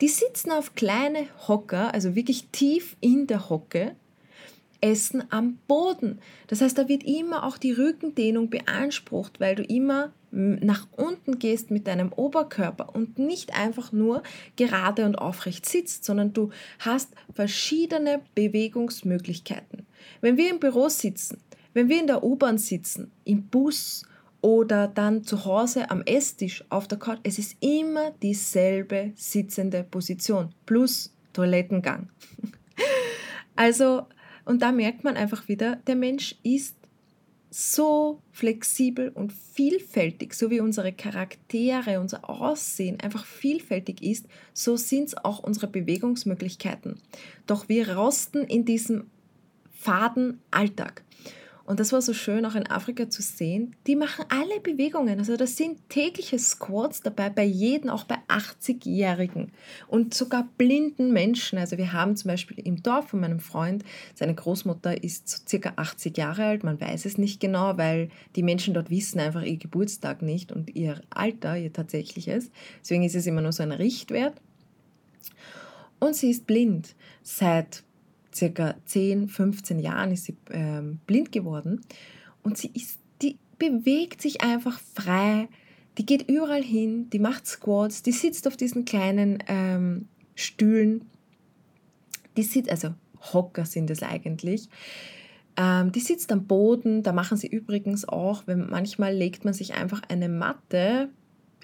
Die 0.00 0.08
sitzen 0.08 0.50
auf 0.50 0.74
kleine 0.74 1.26
Hocker, 1.46 1.94
also 1.94 2.16
wirklich 2.16 2.48
tief 2.50 2.96
in 3.00 3.28
der 3.28 3.48
Hocke 3.48 3.94
Essen 4.80 5.24
am 5.30 5.58
Boden. 5.68 6.18
Das 6.48 6.60
heißt, 6.60 6.76
da 6.76 6.88
wird 6.88 7.04
immer 7.04 7.44
auch 7.44 7.58
die 7.58 7.72
Rückendehnung 7.72 8.50
beansprucht, 8.50 9.40
weil 9.40 9.54
du 9.54 9.62
immer 9.62 10.12
nach 10.30 10.86
unten 10.92 11.38
gehst 11.38 11.70
mit 11.70 11.86
deinem 11.86 12.12
Oberkörper 12.12 12.94
und 12.94 13.18
nicht 13.18 13.58
einfach 13.58 13.92
nur 13.92 14.22
gerade 14.56 15.04
und 15.04 15.16
aufrecht 15.16 15.66
sitzt, 15.66 16.04
sondern 16.04 16.32
du 16.32 16.50
hast 16.78 17.14
verschiedene 17.32 18.20
Bewegungsmöglichkeiten. 18.34 19.86
Wenn 20.20 20.36
wir 20.36 20.50
im 20.50 20.58
Büro 20.58 20.88
sitzen, 20.88 21.38
wenn 21.74 21.88
wir 21.88 22.00
in 22.00 22.06
der 22.06 22.24
U-Bahn 22.24 22.58
sitzen, 22.58 23.10
im 23.24 23.48
Bus 23.48 24.04
oder 24.46 24.86
dann 24.86 25.24
zu 25.24 25.44
Hause 25.44 25.90
am 25.90 26.02
Esstisch 26.02 26.64
auf 26.68 26.86
der 26.86 26.98
Couch. 26.98 27.18
Es 27.24 27.38
ist 27.38 27.56
immer 27.60 28.12
dieselbe 28.22 29.12
sitzende 29.16 29.82
Position 29.82 30.54
plus 30.66 31.12
Toilettengang. 31.32 32.10
also, 33.56 34.06
und 34.44 34.62
da 34.62 34.70
merkt 34.72 35.02
man 35.02 35.16
einfach 35.16 35.48
wieder, 35.48 35.76
der 35.88 35.96
Mensch 35.96 36.36
ist 36.44 36.76
so 37.50 38.20
flexibel 38.32 39.10
und 39.10 39.32
vielfältig, 39.32 40.34
so 40.34 40.50
wie 40.50 40.60
unsere 40.60 40.92
Charaktere, 40.92 42.00
unser 42.00 42.28
Aussehen 42.28 43.00
einfach 43.00 43.24
vielfältig 43.24 44.02
ist, 44.02 44.26
so 44.52 44.76
sind 44.76 45.08
es 45.08 45.16
auch 45.16 45.38
unsere 45.38 45.68
Bewegungsmöglichkeiten. 45.68 47.00
Doch 47.46 47.68
wir 47.68 47.96
rosten 47.96 48.44
in 48.44 48.64
diesem 48.64 49.04
faden 49.70 50.40
Alltag. 50.50 51.02
Und 51.66 51.80
das 51.80 51.92
war 51.92 52.00
so 52.00 52.14
schön 52.14 52.46
auch 52.46 52.54
in 52.54 52.70
Afrika 52.70 53.10
zu 53.10 53.22
sehen. 53.22 53.74
Die 53.88 53.96
machen 53.96 54.24
alle 54.28 54.60
Bewegungen. 54.60 55.18
Also 55.18 55.36
das 55.36 55.56
sind 55.56 55.88
tägliche 55.88 56.38
Squats 56.38 57.02
dabei, 57.02 57.28
bei 57.28 57.44
jedem, 57.44 57.90
auch 57.90 58.04
bei 58.04 58.18
80-Jährigen 58.28 59.50
und 59.88 60.14
sogar 60.14 60.48
blinden 60.58 61.12
Menschen. 61.12 61.58
Also 61.58 61.76
wir 61.76 61.92
haben 61.92 62.16
zum 62.16 62.28
Beispiel 62.28 62.60
im 62.64 62.82
Dorf 62.82 63.08
von 63.08 63.20
meinem 63.20 63.40
Freund, 63.40 63.84
seine 64.14 64.34
Großmutter 64.34 65.02
ist 65.02 65.28
so 65.28 65.38
circa 65.46 65.72
80 65.74 66.16
Jahre 66.16 66.44
alt. 66.44 66.62
Man 66.62 66.80
weiß 66.80 67.04
es 67.04 67.18
nicht 67.18 67.40
genau, 67.40 67.76
weil 67.76 68.10
die 68.36 68.44
Menschen 68.44 68.72
dort 68.72 68.88
wissen 68.88 69.18
einfach 69.18 69.42
ihr 69.42 69.56
Geburtstag 69.56 70.22
nicht 70.22 70.52
und 70.52 70.76
ihr 70.76 71.00
Alter, 71.10 71.58
ihr 71.58 71.72
tatsächliches. 71.72 72.50
Deswegen 72.80 73.02
ist 73.02 73.16
es 73.16 73.26
immer 73.26 73.42
nur 73.42 73.52
so 73.52 73.64
ein 73.64 73.72
Richtwert. 73.72 74.34
Und 75.98 76.14
sie 76.14 76.30
ist 76.30 76.46
blind 76.46 76.94
seit 77.22 77.82
circa 78.36 78.76
10, 78.84 79.28
15 79.28 79.78
Jahren 79.78 80.12
ist 80.12 80.24
sie 80.24 80.36
ähm, 80.50 81.00
blind 81.06 81.32
geworden. 81.32 81.80
Und 82.42 82.58
sie 82.58 82.70
ist, 82.74 82.98
die 83.22 83.38
bewegt 83.58 84.22
sich 84.22 84.42
einfach 84.42 84.78
frei, 84.94 85.48
die 85.98 86.06
geht 86.06 86.28
überall 86.28 86.62
hin, 86.62 87.08
die 87.10 87.18
macht 87.18 87.46
Squats, 87.46 88.02
die 88.02 88.12
sitzt 88.12 88.46
auf 88.46 88.56
diesen 88.56 88.84
kleinen 88.84 89.42
ähm, 89.48 90.08
Stühlen, 90.34 91.06
die 92.36 92.42
sitzt, 92.42 92.70
also 92.70 92.94
Hocker 93.32 93.64
sind 93.64 93.90
es 93.90 94.02
eigentlich, 94.02 94.68
ähm, 95.56 95.90
die 95.92 96.00
sitzt 96.00 96.30
am 96.32 96.46
Boden, 96.46 97.02
da 97.02 97.12
machen 97.12 97.38
sie 97.38 97.46
übrigens 97.46 98.06
auch, 98.06 98.42
wenn 98.46 98.68
manchmal 98.68 99.14
legt 99.14 99.46
man 99.46 99.54
sich 99.54 99.74
einfach 99.74 100.02
eine 100.08 100.28
Matte 100.28 101.08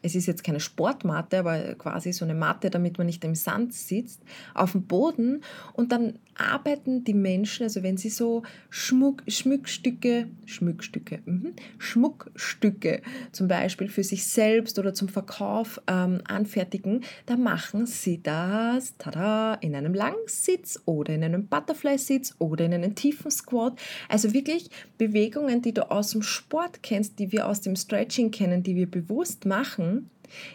es 0.03 0.15
ist 0.15 0.27
jetzt 0.27 0.45
keine 0.45 0.61
Sportmatte, 0.61 1.39
aber 1.39 1.75
quasi 1.75 2.13
so 2.13 2.25
eine 2.25 2.35
Matte, 2.35 2.71
damit 2.71 2.99
man 2.99 3.07
nicht 3.07 3.25
im 3.25 3.35
Sand 3.35 3.73
sitzt, 3.73 4.21
auf 4.53 4.73
dem 4.73 4.85
Boden. 4.85 5.43
Und 5.73 5.93
dann 5.93 6.19
arbeiten 6.37 7.05
die 7.05 7.15
Menschen, 7.15 7.65
also 7.65 7.83
wenn 7.83 7.97
sie 7.97 8.11
so 8.11 8.43
Schmuck, 8.71 9.23
Schmuckstücke, 9.27 10.29
Schmuckstücke, 10.47 11.21
mh, 11.25 11.51
Schmuckstücke 11.79 13.03
zum 13.33 13.49
Beispiel 13.49 13.89
für 13.89 14.05
sich 14.05 14.27
selbst 14.27 14.79
oder 14.79 14.95
zum 14.95 15.09
Verkauf 15.09 15.81
ähm, 15.87 16.21
anfertigen, 16.25 17.05
dann 17.27 17.43
machen 17.43 17.87
sie 17.87 18.23
das 18.23 18.97
tada, 18.99 19.55
in 19.55 19.75
einem 19.75 19.95
Langsitz 19.95 20.81
oder 20.87 21.15
in 21.15 21.25
einem 21.25 21.47
Butterfly-Sitz 21.47 22.37
oder 22.39 22.65
in 22.65 22.75
einem 22.75 22.95
tiefen 22.95 23.31
Squat. 23.31 23.79
Also 24.09 24.33
wirklich 24.33 24.71
Bewegungen, 24.99 25.63
die 25.63 25.75
du 25.75 25.91
aus 25.91 26.11
dem 26.11 26.23
Sport 26.23 26.83
kennst, 26.83 27.19
die 27.19 27.33
wir 27.33 27.47
aus 27.47 27.61
dem 27.61 27.77
Stretching 27.77 28.31
kennen, 28.31 28.63
die 28.63 28.77
wir 28.77 28.91
bewusst 28.91 29.45
machen 29.47 30.11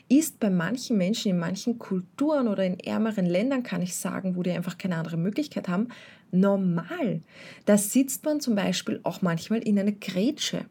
ist 0.10 0.39
bei 0.39 0.50
manchen 0.50 0.98
Menschen 0.98 1.31
in 1.31 1.39
manchen 1.39 1.79
Kulturen 1.79 2.48
oder 2.48 2.63
in 2.63 2.79
ärmeren 2.79 3.25
Ländern, 3.25 3.63
kann 3.63 3.81
ich 3.81 3.96
sagen, 3.96 4.36
wo 4.36 4.43
die 4.43 4.51
einfach 4.51 4.77
keine 4.77 4.96
andere 4.96 5.17
Möglichkeit 5.17 5.67
haben, 5.67 5.89
normal. 6.31 7.22
Da 7.65 7.77
sitzt 7.77 8.25
man 8.25 8.39
zum 8.39 8.55
Beispiel 8.55 9.00
auch 9.03 9.22
manchmal 9.22 9.60
in 9.60 9.79
einer 9.79 9.91
Grätsche 9.91 10.65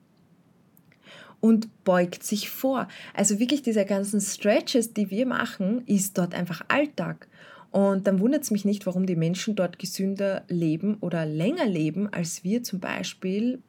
und 1.40 1.84
beugt 1.84 2.22
sich 2.22 2.50
vor. 2.50 2.88
Also 3.14 3.38
wirklich 3.38 3.62
diese 3.62 3.84
ganzen 3.84 4.20
Stretches, 4.20 4.92
die 4.94 5.10
wir 5.10 5.26
machen, 5.26 5.82
ist 5.86 6.18
dort 6.18 6.34
einfach 6.34 6.62
Alltag. 6.68 7.28
Und 7.70 8.06
dann 8.06 8.20
wundert 8.20 8.42
es 8.42 8.50
mich 8.50 8.64
nicht, 8.64 8.86
warum 8.86 9.06
die 9.06 9.16
Menschen 9.16 9.54
dort 9.54 9.78
gesünder 9.78 10.44
leben 10.48 10.96
oder 11.00 11.26
länger 11.26 11.66
leben 11.66 12.08
als 12.12 12.42
wir 12.42 12.62
zum 12.62 12.80
Beispiel 12.80 13.60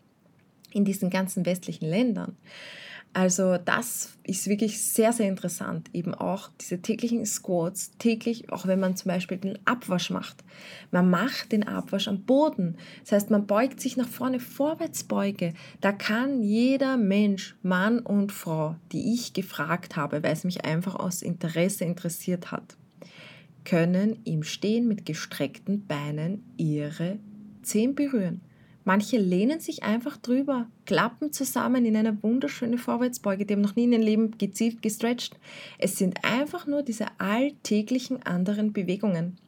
in 0.72 0.86
diesen 0.86 1.10
ganzen 1.10 1.46
westlichen 1.46 1.90
Ländern. 1.90 2.38
Also 3.18 3.58
das 3.58 4.16
ist 4.26 4.48
wirklich 4.48 4.80
sehr, 4.80 5.12
sehr 5.12 5.28
interessant. 5.28 5.90
Eben 5.92 6.14
auch 6.14 6.52
diese 6.62 6.84
täglichen 6.84 7.26
Squats, 7.26 7.90
täglich, 7.98 8.52
auch 8.52 8.68
wenn 8.68 8.80
man 8.80 8.96
zum 8.96 9.10
Beispiel 9.10 9.40
den 9.40 9.58
Abwasch 9.66 10.12
macht. 10.12 10.44
Man 10.92 11.10
macht 11.10 11.52
den 11.52 11.68
Abwasch 11.68 12.08
am 12.08 12.26
Boden. 12.26 12.78
Das 13.02 13.14
heißt, 13.14 13.32
man 13.32 13.48
beugt 13.48 13.82
sich 13.82 13.98
nach 13.98 14.08
vorne, 14.08 14.40
Vorwärtsbeuge. 14.40 15.56
Da 15.82 15.94
kann 15.94 16.44
jeder 16.44 16.96
Mensch, 16.96 17.56
Mann 17.64 18.02
und 18.02 18.32
Frau, 18.32 18.76
die 18.92 19.16
ich 19.16 19.34
gefragt 19.34 19.96
habe, 19.96 20.22
weil 20.22 20.34
es 20.34 20.44
mich 20.44 20.64
einfach 20.64 20.94
aus 20.94 21.24
Interesse 21.24 21.86
interessiert 21.86 22.52
hat, 22.52 22.78
können 23.66 24.20
im 24.26 24.44
Stehen 24.44 24.88
mit 24.88 25.08
gestreckten 25.08 25.88
Beinen 25.88 26.44
ihre 26.56 27.18
Zehen 27.64 27.96
berühren. 27.96 28.42
Manche 28.88 29.18
lehnen 29.18 29.60
sich 29.60 29.84
einfach 29.84 30.16
drüber, 30.16 30.70
klappen 30.86 31.34
zusammen 31.34 31.84
in 31.84 31.98
eine 31.98 32.24
wunderschöne 32.24 32.78
Vorwärtsbeuge. 32.78 33.46
Die 33.46 33.54
haben 33.54 33.60
noch 33.60 33.76
nie 33.76 33.84
in 33.84 33.92
ihrem 33.92 34.02
Leben 34.02 34.38
gezielt 34.38 34.82
gestretcht. 34.82 35.38
Es 35.78 35.98
sind 35.98 36.24
einfach 36.24 36.68
nur 36.68 36.84
diese 36.84 37.08
alltäglichen 37.18 38.24
anderen 38.24 38.72
Bewegungen. 38.72 39.40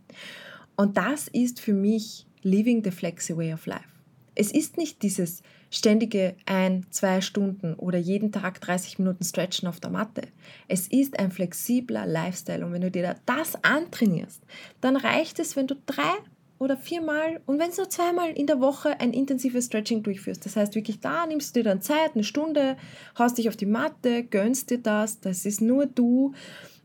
Und 0.75 0.97
das 0.97 1.29
ist 1.29 1.61
für 1.61 1.71
mich 1.71 2.27
living 2.41 2.83
the 2.83 2.91
flexi 2.91 3.37
way 3.37 3.53
of 3.53 3.65
life. 3.65 3.87
Es 4.35 4.51
ist 4.51 4.75
nicht 4.75 5.03
dieses 5.03 5.41
ständige 5.71 6.35
ein, 6.45 6.85
zwei 6.89 7.21
Stunden 7.21 7.75
oder 7.75 7.97
jeden 7.97 8.33
Tag 8.33 8.59
30 8.59 8.99
Minuten 8.99 9.23
Stretchen 9.23 9.69
auf 9.69 9.79
der 9.79 9.89
Matte. 9.89 10.23
Es 10.67 10.89
ist 10.89 11.17
ein 11.17 11.31
flexibler 11.31 12.05
Lifestyle 12.05 12.65
und 12.65 12.73
wenn 12.73 12.81
du 12.81 12.91
dir 12.91 13.15
das 13.25 13.55
antrainierst, 13.63 14.43
dann 14.81 14.97
reicht 14.97 15.39
es, 15.39 15.55
wenn 15.55 15.67
du 15.67 15.77
drei 15.85 16.17
oder 16.59 16.75
viermal 16.75 17.39
und 17.45 17.57
wenn 17.57 17.71
nur 17.75 17.89
zweimal 17.89 18.31
in 18.31 18.45
der 18.45 18.59
Woche 18.59 18.99
ein 18.99 19.13
intensives 19.13 19.65
Stretching 19.65 20.03
durchführst. 20.03 20.45
Das 20.45 20.57
heißt 20.57 20.75
wirklich, 20.75 20.99
da 20.99 21.25
nimmst 21.25 21.55
du 21.55 21.61
dir 21.61 21.69
dann 21.69 21.81
Zeit, 21.81 22.11
eine 22.13 22.25
Stunde, 22.25 22.75
haust 23.17 23.37
dich 23.37 23.47
auf 23.47 23.55
die 23.55 23.65
Matte, 23.65 24.23
gönnst 24.23 24.69
dir 24.69 24.79
das, 24.79 25.21
das 25.21 25.45
ist 25.45 25.61
nur 25.61 25.85
du 25.85 26.33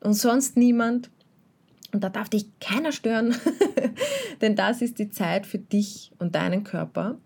und 0.00 0.14
sonst 0.14 0.56
niemand. 0.56 1.10
Und 1.92 2.02
da 2.02 2.08
darf 2.08 2.28
dich 2.28 2.46
keiner 2.60 2.90
stören, 2.90 3.36
denn 4.40 4.56
das 4.56 4.82
ist 4.82 4.98
die 4.98 5.10
Zeit 5.10 5.46
für 5.46 5.58
dich 5.58 6.10
und 6.18 6.34
deinen 6.34 6.64
Körper. 6.64 7.18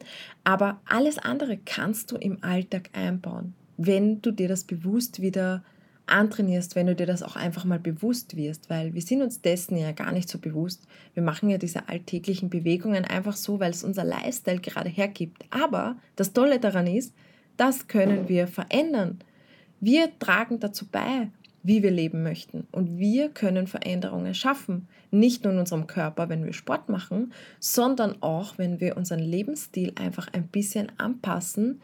Aber 0.45 0.81
alles 0.87 1.19
andere 1.19 1.57
kannst 1.57 2.11
du 2.11 2.17
im 2.17 2.43
Alltag 2.43 2.91
einbauen, 2.93 3.55
wenn 3.79 4.21
du 4.21 4.31
dir 4.31 4.49
das 4.49 4.65
bewusst 4.65 5.23
wieder 5.23 5.65
antrainierst, 6.11 6.77
wenn 6.77 6.87
du 6.87 6.95
dir 6.95 7.07
das 7.07 7.23
auch 7.23 7.37
einfach 7.37 7.65
mal 7.65 7.79
bewusst 7.79 8.37
wirst, 8.37 8.71
weil 8.71 8.95
wir 8.95 9.03
sind 9.03 9.23
uns 9.23 9.41
dessen 9.41 9.77
ja 9.77 9.93
gar 9.93 10.13
nicht 10.13 10.29
so 10.29 10.39
bewusst. 10.39 10.87
Wir 11.15 11.23
machen 11.23 11.49
ja 11.49 11.59
diese 11.59 11.89
alltäglichen 11.89 12.51
Bewegungen 12.51 13.05
einfach 13.05 13.37
so, 13.37 13.61
weil 13.61 13.71
es 13.71 13.85
unser 13.85 14.05
Lifestyle 14.05 14.61
gerade 14.61 14.89
hergibt. 14.89 15.45
Aber 15.51 15.97
das 16.17 16.33
Tolle 16.33 16.59
daran 16.59 16.87
ist, 16.87 17.15
das 17.57 17.89
können 17.89 18.29
wir 18.29 18.47
verändern. 18.47 19.19
Wir 19.81 20.17
tragen 20.19 20.61
dazu 20.61 20.87
bei, 20.91 21.29
wie 21.63 21.83
wir 21.83 21.91
leben 21.91 22.23
möchten. 22.23 22.67
Und 22.73 22.99
wir 22.99 23.29
können 23.29 23.67
Veränderungen 23.67 24.35
schaffen. 24.35 24.89
Nicht 25.11 25.45
nur 25.45 25.53
in 25.53 25.59
unserem 25.59 25.87
Körper, 25.87 26.29
wenn 26.29 26.45
wir 26.45 26.53
Sport 26.53 26.89
machen, 26.89 27.33
sondern 27.61 28.23
auch, 28.23 28.59
wenn 28.59 28.81
wir 28.81 28.97
unseren 28.97 29.21
Lebensstil 29.21 29.93
einfach 29.97 30.29
ein 30.33 30.49
bisschen 30.49 30.93
anpassen 30.99 31.81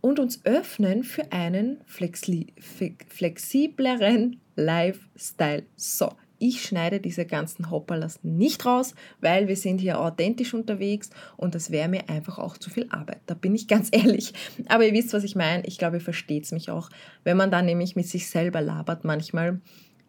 und 0.00 0.18
uns 0.18 0.44
öffnen 0.44 1.04
für 1.04 1.30
einen 1.32 1.78
flexibleren 1.86 4.40
Lifestyle. 4.56 5.64
So, 5.76 6.12
ich 6.38 6.62
schneide 6.62 7.00
diese 7.00 7.26
ganzen 7.26 7.70
Hopperlas 7.70 8.20
nicht 8.22 8.64
raus, 8.64 8.94
weil 9.20 9.46
wir 9.46 9.56
sind 9.56 9.78
hier 9.78 10.00
authentisch 10.00 10.54
unterwegs 10.54 11.10
und 11.36 11.54
das 11.54 11.70
wäre 11.70 11.88
mir 11.88 12.08
einfach 12.08 12.38
auch 12.38 12.56
zu 12.56 12.70
viel 12.70 12.86
Arbeit. 12.88 13.20
Da 13.26 13.34
bin 13.34 13.54
ich 13.54 13.68
ganz 13.68 13.90
ehrlich. 13.92 14.32
Aber 14.66 14.86
ihr 14.86 14.94
wisst, 14.94 15.12
was 15.12 15.22
ich 15.22 15.36
meine. 15.36 15.66
Ich 15.66 15.76
glaube, 15.78 15.98
ihr 15.98 16.02
versteht 16.02 16.44
es 16.44 16.52
mich 16.52 16.70
auch. 16.70 16.88
Wenn 17.24 17.36
man 17.36 17.50
da 17.50 17.60
nämlich 17.60 17.94
mit 17.94 18.06
sich 18.06 18.28
selber 18.28 18.62
labert 18.62 19.04
manchmal, 19.04 19.60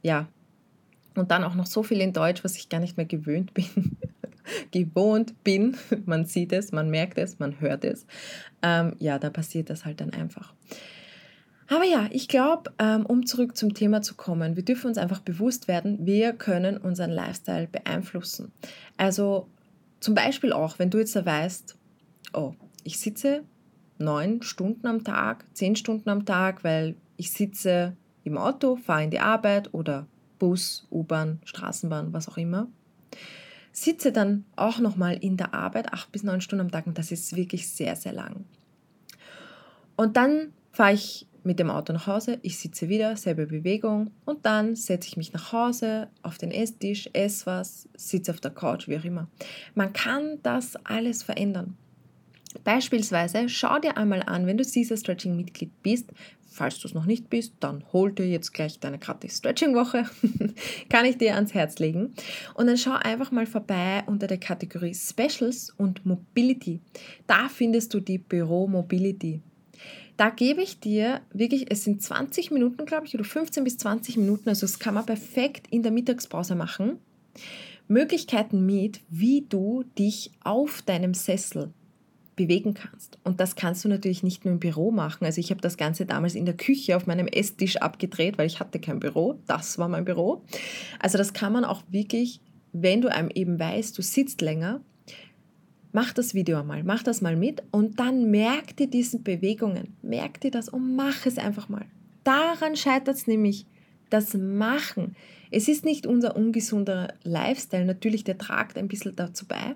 ja, 0.01 0.29
und 1.15 1.31
dann 1.31 1.43
auch 1.43 1.55
noch 1.55 1.65
so 1.65 1.83
viel 1.83 2.00
in 2.00 2.13
Deutsch, 2.13 2.45
was 2.45 2.55
ich 2.55 2.69
gar 2.69 2.79
nicht 2.79 2.95
mehr 2.95 3.05
gewöhnt 3.05 3.53
bin 3.53 3.65
gewohnt 4.71 5.43
bin, 5.43 5.77
man 6.05 6.25
sieht 6.25 6.53
es, 6.53 6.71
man 6.71 6.89
merkt 6.89 7.17
es, 7.17 7.39
man 7.39 7.60
hört 7.60 7.83
es, 7.83 8.05
ähm, 8.62 8.95
ja, 9.00 9.19
da 9.19 9.29
passiert 9.29 9.69
das 9.69 9.86
halt 9.86 10.01
dann 10.01 10.12
einfach. 10.12 10.53
Aber 11.67 11.86
ja, 11.86 12.10
ich 12.12 12.27
glaube, 12.27 12.71
ähm, 12.79 13.05
um 13.05 13.25
zurück 13.25 13.55
zum 13.55 13.74
Thema 13.74 14.01
zu 14.01 14.15
kommen, 14.15 14.57
wir 14.57 14.63
dürfen 14.63 14.88
uns 14.88 14.98
einfach 14.98 15.21
bewusst 15.21 15.69
werden, 15.69 16.05
wir 16.05 16.33
können 16.33 16.75
unseren 16.75 17.12
Lifestyle 17.12 17.67
beeinflussen. 17.67 18.51
Also 18.98 19.48
zum 20.01 20.13
Beispiel 20.13 20.51
auch, 20.51 20.79
wenn 20.79 20.89
du 20.89 20.98
jetzt 20.98 21.15
weißt, 21.15 21.77
oh, 22.33 22.53
ich 22.83 23.00
sitze 23.00 23.43
neun 24.00 24.41
Stunden 24.41 24.86
am 24.86 25.05
Tag, 25.05 25.45
zehn 25.53 25.77
Stunden 25.77 26.10
am 26.10 26.25
Tag, 26.25 26.65
weil 26.65 26.95
ich 27.15 27.31
sitze 27.31 27.95
im 28.25 28.38
Auto, 28.38 28.75
fahre 28.75 29.05
in 29.05 29.12
die 29.12 29.19
Arbeit 29.19 29.74
oder 29.74 30.07
Bus, 30.39 30.88
U-Bahn, 30.91 31.39
Straßenbahn, 31.45 32.12
was 32.12 32.27
auch 32.27 32.38
immer 32.38 32.67
sitze 33.71 34.11
dann 34.11 34.45
auch 34.55 34.79
nochmal 34.79 35.17
in 35.17 35.37
der 35.37 35.53
Arbeit, 35.53 35.93
acht 35.93 36.11
bis 36.11 36.23
neun 36.23 36.41
Stunden 36.41 36.65
am 36.65 36.71
Tag 36.71 36.87
und 36.87 36.97
das 36.97 37.11
ist 37.11 37.35
wirklich 37.35 37.69
sehr, 37.69 37.95
sehr 37.95 38.13
lang. 38.13 38.45
Und 39.95 40.17
dann 40.17 40.53
fahre 40.71 40.93
ich 40.93 41.27
mit 41.43 41.59
dem 41.59 41.69
Auto 41.69 41.91
nach 41.93 42.07
Hause, 42.07 42.39
ich 42.43 42.59
sitze 42.59 42.87
wieder, 42.87 43.15
selbe 43.15 43.47
Bewegung 43.47 44.11
und 44.25 44.45
dann 44.45 44.75
setze 44.75 45.07
ich 45.07 45.17
mich 45.17 45.33
nach 45.33 45.51
Hause 45.51 46.07
auf 46.21 46.37
den 46.37 46.51
Esstisch, 46.51 47.09
esse 47.13 47.45
was, 47.45 47.89
sitze 47.95 48.31
auf 48.31 48.39
der 48.39 48.51
Couch, 48.51 48.87
wie 48.87 48.97
auch 48.97 49.03
immer. 49.03 49.27
Man 49.73 49.91
kann 49.93 50.39
das 50.43 50.75
alles 50.85 51.23
verändern. 51.23 51.77
Beispielsweise 52.60 53.50
schau 53.50 53.79
dir 53.79 53.98
einmal 53.98 54.24
an, 54.24 54.48
wenn 54.48 54.58
du 54.58 54.63
Caesar 54.63 54.98
Stretching 54.98 55.36
Mitglied 55.36 55.72
bist, 55.84 56.12
falls 56.51 56.79
du 56.79 56.88
es 56.88 56.93
noch 56.93 57.05
nicht 57.05 57.29
bist, 57.29 57.55
dann 57.62 57.84
hol 57.93 58.12
dir 58.12 58.27
jetzt 58.27 58.53
gleich 58.53 58.79
deine 58.79 59.00
gratis 59.00 59.38
Stretching-Woche. 59.38 60.05
Kann 60.89 61.05
ich 61.05 61.17
dir 61.17 61.36
ans 61.36 61.53
Herz 61.53 61.79
legen. 61.79 62.13
Und 62.55 62.67
dann 62.67 62.77
schau 62.77 62.91
einfach 62.91 63.31
mal 63.31 63.46
vorbei 63.46 64.03
unter 64.05 64.27
der 64.27 64.38
Kategorie 64.38 64.93
Specials 64.93 65.70
und 65.77 66.05
Mobility. 66.05 66.81
Da 67.25 67.48
findest 67.48 67.93
du 67.93 68.01
die 68.01 68.17
Büro 68.17 68.67
Mobility. 68.67 69.41
Da 70.17 70.29
gebe 70.29 70.62
ich 70.62 70.79
dir 70.79 71.22
wirklich, 71.34 71.72
es 71.72 71.84
sind 71.84 72.01
20 72.01 72.51
Minuten, 72.51 72.86
glaube 72.86 73.08
ich, 73.08 73.15
oder 73.15 73.24
15 73.24 73.63
bis 73.63 73.77
20 73.77 74.17
Minuten, 74.17 74.50
also 74.50 74.62
das 74.62 74.77
kann 74.77 74.93
man 74.93 75.05
perfekt 75.05 75.67
in 75.72 75.81
der 75.84 75.91
Mittagspause 75.91 76.53
machen. 76.53 77.00
Möglichkeiten 77.88 78.65
mit, 78.65 79.01
wie 79.10 79.46
du 79.48 79.84
dich 79.98 80.31
auf 80.43 80.81
deinem 80.81 81.13
Sessel 81.13 81.74
bewegen 82.45 82.74
kannst. 82.74 83.17
Und 83.24 83.39
das 83.39 83.55
kannst 83.55 83.83
du 83.86 83.89
natürlich 83.89 84.24
nicht 84.24 84.45
nur 84.45 84.53
im 84.53 84.60
Büro 84.60 84.91
machen. 84.91 85.25
Also 85.25 85.39
ich 85.39 85.51
habe 85.51 85.62
das 85.62 85.77
Ganze 85.77 86.05
damals 86.05 86.36
in 86.36 86.45
der 86.45 86.55
Küche 86.55 86.95
auf 86.95 87.07
meinem 87.07 87.27
Esstisch 87.27 87.77
abgedreht, 87.77 88.38
weil 88.38 88.48
ich 88.48 88.60
hatte 88.60 88.79
kein 88.79 89.00
Büro. 89.00 89.39
Das 89.48 89.77
war 89.77 89.88
mein 89.88 90.05
Büro. 90.05 90.43
Also 91.00 91.17
das 91.17 91.33
kann 91.33 91.53
man 91.53 91.65
auch 91.65 91.83
wirklich, 91.89 92.41
wenn 92.74 93.01
du 93.01 93.12
einem 93.12 93.29
eben 93.33 93.60
weißt, 93.60 93.98
du 93.98 94.01
sitzt 94.01 94.41
länger, 94.41 94.81
mach 95.91 96.13
das 96.13 96.33
Video 96.33 96.60
einmal, 96.60 96.83
mach 96.83 97.03
das 97.03 97.21
mal 97.21 97.36
mit 97.36 97.63
und 97.71 98.00
dann 98.00 98.31
merk 98.31 98.75
dir 98.77 98.88
diesen 98.88 99.24
Bewegungen, 99.24 99.95
merk 100.01 100.41
dir 100.41 100.51
das 100.51 100.69
und 100.69 100.95
mach 100.95 101.25
es 101.25 101.38
einfach 101.38 101.69
mal. 101.69 101.86
Daran 102.24 102.75
scheitert 102.75 103.15
es 103.15 103.27
nämlich, 103.27 103.65
das 104.11 104.33
Machen. 104.35 105.15
Es 105.49 105.67
ist 105.67 105.83
nicht 105.83 106.07
unser 106.07 106.35
ungesunder 106.35 107.13
Lifestyle, 107.23 107.85
natürlich, 107.85 108.23
der 108.23 108.37
tragt 108.37 108.77
ein 108.77 108.87
bisschen 108.87 109.15
dazu 109.15 109.45
bei, 109.45 109.75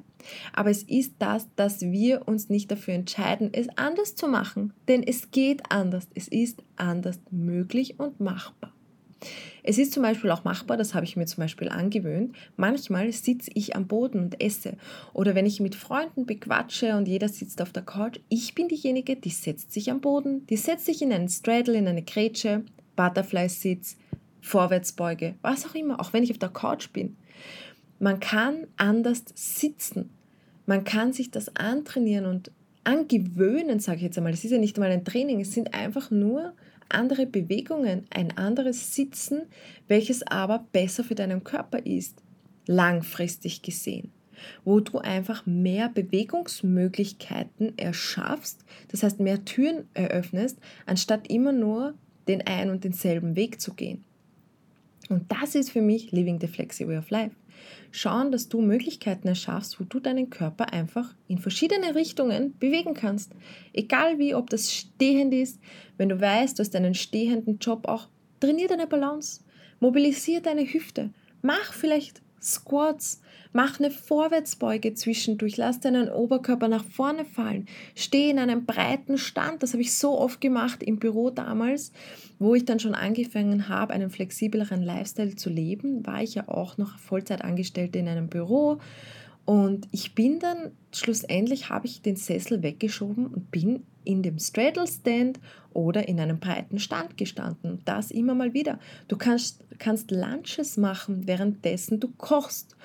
aber 0.54 0.70
es 0.70 0.84
ist 0.84 1.16
das, 1.20 1.48
dass 1.56 1.82
wir 1.82 2.28
uns 2.28 2.50
nicht 2.50 2.72
dafür 2.72 2.94
entscheiden, 2.94 3.50
es 3.52 3.68
anders 3.76 4.16
zu 4.16 4.28
machen. 4.28 4.74
Denn 4.88 5.04
es 5.04 5.32
geht 5.32 5.70
anders, 5.70 6.08
es 6.16 6.30
ist 6.30 6.64
anders 6.78 7.20
möglich 7.30 8.00
und 8.00 8.22
machbar. 8.22 8.72
Es 9.64 9.78
ist 9.78 9.94
zum 9.94 10.04
Beispiel 10.04 10.30
auch 10.30 10.44
machbar, 10.44 10.78
das 10.78 10.94
habe 10.94 11.06
ich 11.06 11.18
mir 11.18 11.26
zum 11.26 11.42
Beispiel 11.42 11.70
angewöhnt, 11.70 12.36
manchmal 12.56 13.12
sitze 13.12 13.50
ich 13.56 13.76
am 13.76 13.88
Boden 13.88 14.20
und 14.20 14.42
esse. 14.42 14.78
Oder 15.14 15.34
wenn 15.34 15.48
ich 15.48 15.60
mit 15.60 15.74
Freunden 15.74 16.26
bequatsche 16.26 16.96
und 16.96 17.08
jeder 17.08 17.30
sitzt 17.30 17.62
auf 17.62 17.72
der 17.72 17.84
Couch, 17.84 18.20
ich 18.30 18.54
bin 18.54 18.68
diejenige, 18.68 19.16
die 19.16 19.30
setzt 19.30 19.74
sich 19.74 19.90
am 19.90 20.02
Boden, 20.02 20.46
die 20.48 20.58
setzt 20.58 20.86
sich 20.86 21.02
in 21.02 21.12
einen 21.12 21.30
Straddle, 21.30 21.78
in 21.78 21.88
eine 21.88 22.04
Grätsche, 22.04 22.64
Butterfly-Sitz, 22.96 23.98
Vorwärtsbeuge, 24.46 25.36
was 25.42 25.66
auch 25.66 25.76
immer, 25.76 26.00
auch 26.00 26.14
wenn 26.14 26.24
ich 26.24 26.32
auf 26.32 26.38
der 26.38 26.50
Couch 26.50 26.92
bin. 26.94 27.18
Man 28.00 28.20
kann 28.20 28.68
anders 28.78 29.24
sitzen. 29.34 30.12
Man 30.66 30.84
kann 30.84 31.14
sich 31.14 31.32
das 31.32 31.56
antrainieren 31.56 32.26
und 32.26 32.52
angewöhnen, 32.84 33.80
sage 33.80 33.98
ich 33.98 34.04
jetzt 34.04 34.18
einmal. 34.18 34.34
Es 34.34 34.44
ist 34.44 34.52
ja 34.52 34.58
nicht 34.58 34.78
mal 34.78 34.92
ein 34.92 35.06
Training, 35.06 35.42
es 35.42 35.54
sind 35.54 35.74
einfach 35.74 36.12
nur 36.12 36.54
andere 36.90 37.26
Bewegungen, 37.26 38.06
ein 38.12 38.38
anderes 38.38 38.94
Sitzen, 38.94 39.44
welches 39.88 40.22
aber 40.24 40.68
besser 40.72 41.04
für 41.04 41.16
deinen 41.16 41.44
Körper 41.44 41.84
ist, 41.84 42.22
langfristig 42.68 43.64
gesehen 43.64 44.12
wo 44.64 44.80
du 44.80 45.00
einfach 45.00 45.46
mehr 45.46 45.90
Bewegungsmöglichkeiten 45.90 47.78
erschaffst, 47.78 48.66
das 48.90 49.04
heißt 49.04 49.20
mehr 49.20 49.46
Türen 49.46 49.88
eröffnest, 49.94 50.60
anstatt 50.86 51.30
immer 51.30 51.52
nur 51.52 51.94
den 52.28 52.46
einen 52.46 52.72
und 52.72 52.84
denselben 52.84 53.36
Weg 53.36 53.62
zu 53.62 53.74
gehen. 53.74 54.04
Und 55.10 55.32
das 55.32 55.56
ist 55.56 55.72
für 55.72 55.82
mich 55.82 56.12
Living 56.12 56.40
the 56.40 56.48
Flexi 56.48 56.88
Way 56.88 56.98
of 56.98 57.10
Life. 57.10 57.36
Schauen, 57.92 58.32
dass 58.32 58.50
du 58.50 58.62
Möglichkeiten 58.62 59.28
erschaffst, 59.28 59.80
wo 59.80 59.84
du 59.84 60.00
deinen 60.00 60.30
Körper 60.30 60.74
einfach 60.74 61.16
in 61.28 61.38
verschiedene 61.38 61.96
Richtungen 61.96 62.58
bewegen 62.58 62.94
kannst. 62.94 63.32
Egal 63.74 64.20
wie, 64.20 64.36
ob 64.36 64.50
das 64.50 64.74
stehend 64.74 65.34
ist, 65.34 65.60
wenn 65.98 66.10
du 66.10 66.20
weißt, 66.20 66.58
du 66.58 66.62
hast 66.62 66.76
einen 66.76 66.94
stehenden 66.94 67.60
Job 67.60 67.88
auch, 67.88 68.10
trainier 68.40 68.68
deine 68.68 68.88
Balance, 68.88 69.42
mobilisier 69.80 70.42
deine 70.42 70.66
Hüfte, 70.66 71.12
mach 71.42 71.74
vielleicht 71.74 72.22
Squats, 72.46 73.22
mach 73.54 73.80
eine 73.80 73.90
Vorwärtsbeuge 73.90 74.94
zwischendurch, 74.94 75.58
lass 75.58 75.80
deinen 75.80 76.10
Oberkörper 76.10 76.68
nach 76.68 76.86
vorne 76.86 77.26
fallen, 77.26 77.68
steh 77.96 78.30
in 78.30 78.38
einem 78.38 78.66
breiten 78.66 79.18
Stand, 79.18 79.64
das 79.64 79.74
habe 79.74 79.82
ich 79.82 79.98
so 79.98 80.20
oft 80.20 80.42
gemacht 80.42 80.84
im 80.84 80.98
Büro 80.98 81.32
damals, 81.32 81.92
wo 82.38 82.54
ich 82.54 82.66
dann 82.66 82.80
schon 82.80 82.96
angefangen 82.96 83.68
habe, 83.68 83.94
einen 83.94 84.10
flexibleren 84.10 84.84
Lifestyle 84.84 85.36
zu 85.36 85.50
leben, 85.50 86.06
war 86.06 86.22
ich 86.22 86.36
ja 86.36 86.48
auch 86.48 86.78
noch 86.78 87.00
Vollzeitangestellte 87.00 87.98
in 87.98 88.08
einem 88.08 88.28
Büro 88.28 88.80
und 89.46 89.88
ich 89.92 90.16
bin 90.16 90.40
dann 90.40 90.72
schlussendlich 90.92 91.70
habe 91.70 91.86
ich 91.86 92.02
den 92.02 92.16
Sessel 92.16 92.64
weggeschoben 92.64 93.28
und 93.28 93.52
bin 93.52 93.84
in 94.04 94.24
dem 94.24 94.40
Straddle 94.40 94.88
Stand 94.88 95.40
oder 95.74 96.08
in 96.08 96.20
einem 96.20 96.40
breiten 96.40 96.80
Stand 96.80 97.18
gestanden. 97.18 97.82
Das 97.86 98.12
immer 98.12 98.34
mal 98.34 98.54
wieder. 98.54 98.80
Du 99.08 99.18
kannst, 99.18 99.64
kannst 99.78 100.12
Lunches 100.12 100.78
machen, 100.78 101.28
währenddessen 101.28 102.00
du 102.00 102.08
kochst, 102.18 102.76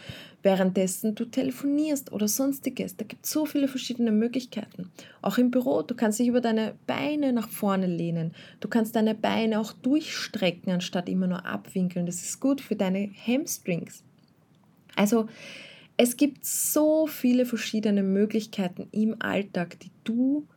währenddessen 0.43 1.15
du 1.15 1.27
telefonierst 1.27 2.13
oder 2.13 2.27
sonstiges. 2.27 2.97
Da 2.97 3.05
gibt 3.05 3.25
es 3.25 3.31
so 3.31 3.47
viele 3.47 3.69
verschiedene 3.69 4.13
Möglichkeiten. 4.13 4.91
Auch 5.23 5.39
im 5.39 5.51
Büro, 5.51 5.83
du 5.83 5.95
kannst 5.95 6.19
dich 6.19 6.29
über 6.29 6.41
deine 6.41 6.75
Beine 6.87 7.33
nach 7.33 7.49
vorne 7.49 7.87
lehnen. 7.87 8.33
Du 8.61 8.69
kannst 8.69 8.97
deine 8.97 9.15
Beine 9.15 9.61
auch 9.61 9.73
durchstrecken, 9.73 10.73
anstatt 10.73 11.09
immer 11.09 11.27
nur 11.27 11.47
abwinkeln. 11.47 12.07
Das 12.07 12.23
ist 12.23 12.41
gut 12.41 12.61
für 12.61 12.77
deine 12.77 13.11
Hamstrings. 13.27 14.03
Also 14.97 15.29
es 16.03 16.17
gibt 16.17 16.47
so 16.47 17.07
viele 17.07 17.45
verschiedene 17.45 18.03
Möglichkeiten 18.03 18.89
im 18.91 19.21
Alltag, 19.21 19.79
die 19.81 19.91
du 20.03 20.49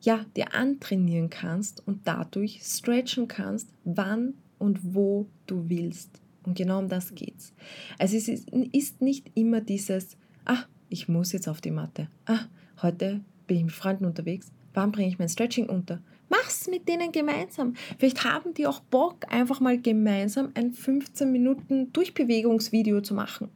ja, 0.00 0.24
dir 0.34 0.54
antrainieren 0.54 1.28
kannst 1.28 1.86
und 1.86 2.08
dadurch 2.08 2.62
stretchen 2.62 3.28
kannst, 3.28 3.68
wann 3.84 4.32
und 4.58 4.94
wo 4.94 5.26
du 5.46 5.68
willst. 5.68 6.22
Und 6.44 6.56
genau 6.56 6.78
um 6.78 6.88
das 6.88 7.14
geht's. 7.14 7.52
Also 7.98 8.16
es 8.16 8.28
ist, 8.28 9.02
nicht 9.02 9.30
immer 9.34 9.60
dieses, 9.60 10.16
ah, 10.46 10.64
ich 10.88 11.06
muss 11.06 11.32
jetzt 11.32 11.48
auf 11.48 11.60
die 11.60 11.70
Matte. 11.70 12.08
Ah, 12.24 12.46
heute 12.80 13.20
bin 13.46 13.58
ich 13.58 13.64
mit 13.64 13.72
Freunden 13.72 14.06
unterwegs. 14.06 14.52
Wann 14.72 14.90
bringe 14.90 15.08
ich 15.08 15.18
mein 15.18 15.28
Stretching 15.28 15.68
unter? 15.68 16.00
Mach's 16.30 16.66
mit 16.66 16.88
denen 16.88 17.12
gemeinsam. 17.12 17.74
Vielleicht 17.98 18.24
haben 18.24 18.54
die 18.54 18.66
auch 18.66 18.80
Bock, 18.80 19.30
einfach 19.30 19.60
mal 19.60 19.78
gemeinsam 19.78 20.50
ein 20.54 20.72
15 20.72 21.30
Minuten 21.30 21.92
Durchbewegungsvideo 21.92 23.02
zu 23.02 23.12
machen. 23.12 23.50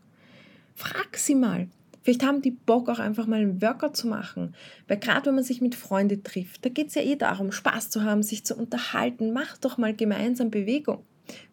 Frag 0.76 1.16
sie 1.16 1.34
mal. 1.34 1.68
Vielleicht 2.02 2.24
haben 2.24 2.40
die 2.40 2.52
Bock 2.52 2.88
auch 2.88 3.00
einfach 3.00 3.26
mal 3.26 3.40
einen 3.40 3.60
Workout 3.60 3.96
zu 3.96 4.06
machen. 4.06 4.54
Weil 4.86 4.98
gerade 4.98 5.26
wenn 5.26 5.34
man 5.34 5.42
sich 5.42 5.60
mit 5.60 5.74
Freunden 5.74 6.22
trifft, 6.22 6.64
da 6.64 6.68
geht 6.68 6.88
es 6.88 6.94
ja 6.94 7.02
eh 7.02 7.16
darum, 7.16 7.50
Spaß 7.50 7.90
zu 7.90 8.04
haben, 8.04 8.22
sich 8.22 8.44
zu 8.44 8.54
unterhalten. 8.54 9.32
Macht 9.32 9.64
doch 9.64 9.76
mal 9.76 9.92
gemeinsam 9.92 10.52
Bewegung 10.52 11.02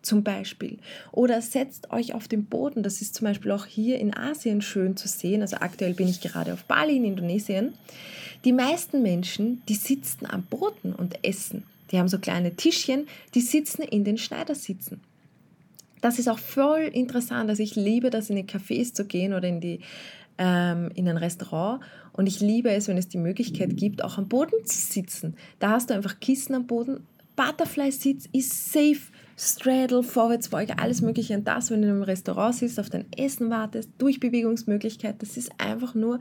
zum 0.04 0.24
Beispiel. 0.24 0.78
Oder 1.12 1.42
setzt 1.42 1.90
euch 1.90 2.14
auf 2.14 2.28
den 2.28 2.46
Boden. 2.46 2.84
Das 2.84 3.02
ist 3.02 3.16
zum 3.16 3.26
Beispiel 3.26 3.52
auch 3.52 3.66
hier 3.66 3.98
in 3.98 4.16
Asien 4.16 4.62
schön 4.62 4.96
zu 4.96 5.08
sehen. 5.08 5.42
Also 5.42 5.58
aktuell 5.58 5.96
bin 5.96 6.08
ich 6.08 6.22
gerade 6.22 6.54
auf 6.54 6.66
Bali 6.66 6.98
in 6.98 7.06
Indonesien. 7.06 7.74
Die 8.46 8.54
meisten 8.54 9.02
Menschen, 9.02 9.64
die 9.70 9.76
sitzen 9.76 10.28
am 10.30 10.44
Boden 10.44 10.94
und 10.94 11.26
essen. 11.26 11.64
Die 11.92 11.98
haben 11.98 12.10
so 12.10 12.20
kleine 12.20 12.56
Tischchen, 12.56 13.08
die 13.34 13.42
sitzen 13.42 13.84
in 13.84 14.04
den 14.04 14.18
Schneidersitzen. 14.18 15.02
Das 16.04 16.20
ist 16.20 16.28
auch 16.28 16.38
voll 16.38 16.82
interessant. 16.82 17.50
Also 17.50 17.64
ich 17.64 17.78
liebe 17.78 18.10
das, 18.10 18.30
in 18.30 18.36
die 18.36 18.44
Cafés 18.44 18.94
zu 18.94 19.06
gehen 19.06 19.34
oder 19.34 19.48
in 19.48 19.62
die 19.62 19.80
ähm, 20.38 20.92
in 20.96 21.08
ein 21.08 21.16
Restaurant 21.16 21.82
und 22.12 22.28
ich 22.28 22.42
liebe 22.42 22.70
es, 22.72 22.90
wenn 22.90 22.98
es 22.98 23.08
die 23.08 23.18
Möglichkeit 23.18 23.78
gibt, 23.78 24.04
auch 24.04 24.18
am 24.18 24.28
Boden 24.28 24.66
zu 24.66 24.76
sitzen. 24.76 25.36
Da 25.60 25.70
hast 25.70 25.90
du 25.90 25.94
einfach 25.94 26.20
Kissen 26.20 26.56
am 26.56 26.68
Boden. 26.68 27.08
Butterfly-Sitz 27.38 28.28
ist 28.34 28.74
safe. 28.74 29.00
Straddle, 29.38 30.04
Vorwärtsbeuge, 30.04 30.78
alles 30.78 31.02
Mögliche. 31.02 31.36
Und 31.36 31.48
das, 31.48 31.72
wenn 31.72 31.82
du 31.82 31.90
im 31.90 32.04
Restaurant 32.04 32.54
sitzt, 32.54 32.80
auf 32.80 32.90
dein 32.90 33.06
Essen 33.18 33.50
wartest, 33.50 33.90
Durchbewegungsmöglichkeit, 33.98 35.22
das 35.22 35.38
ist 35.38 35.52
einfach 35.58 35.96
nur 35.96 36.20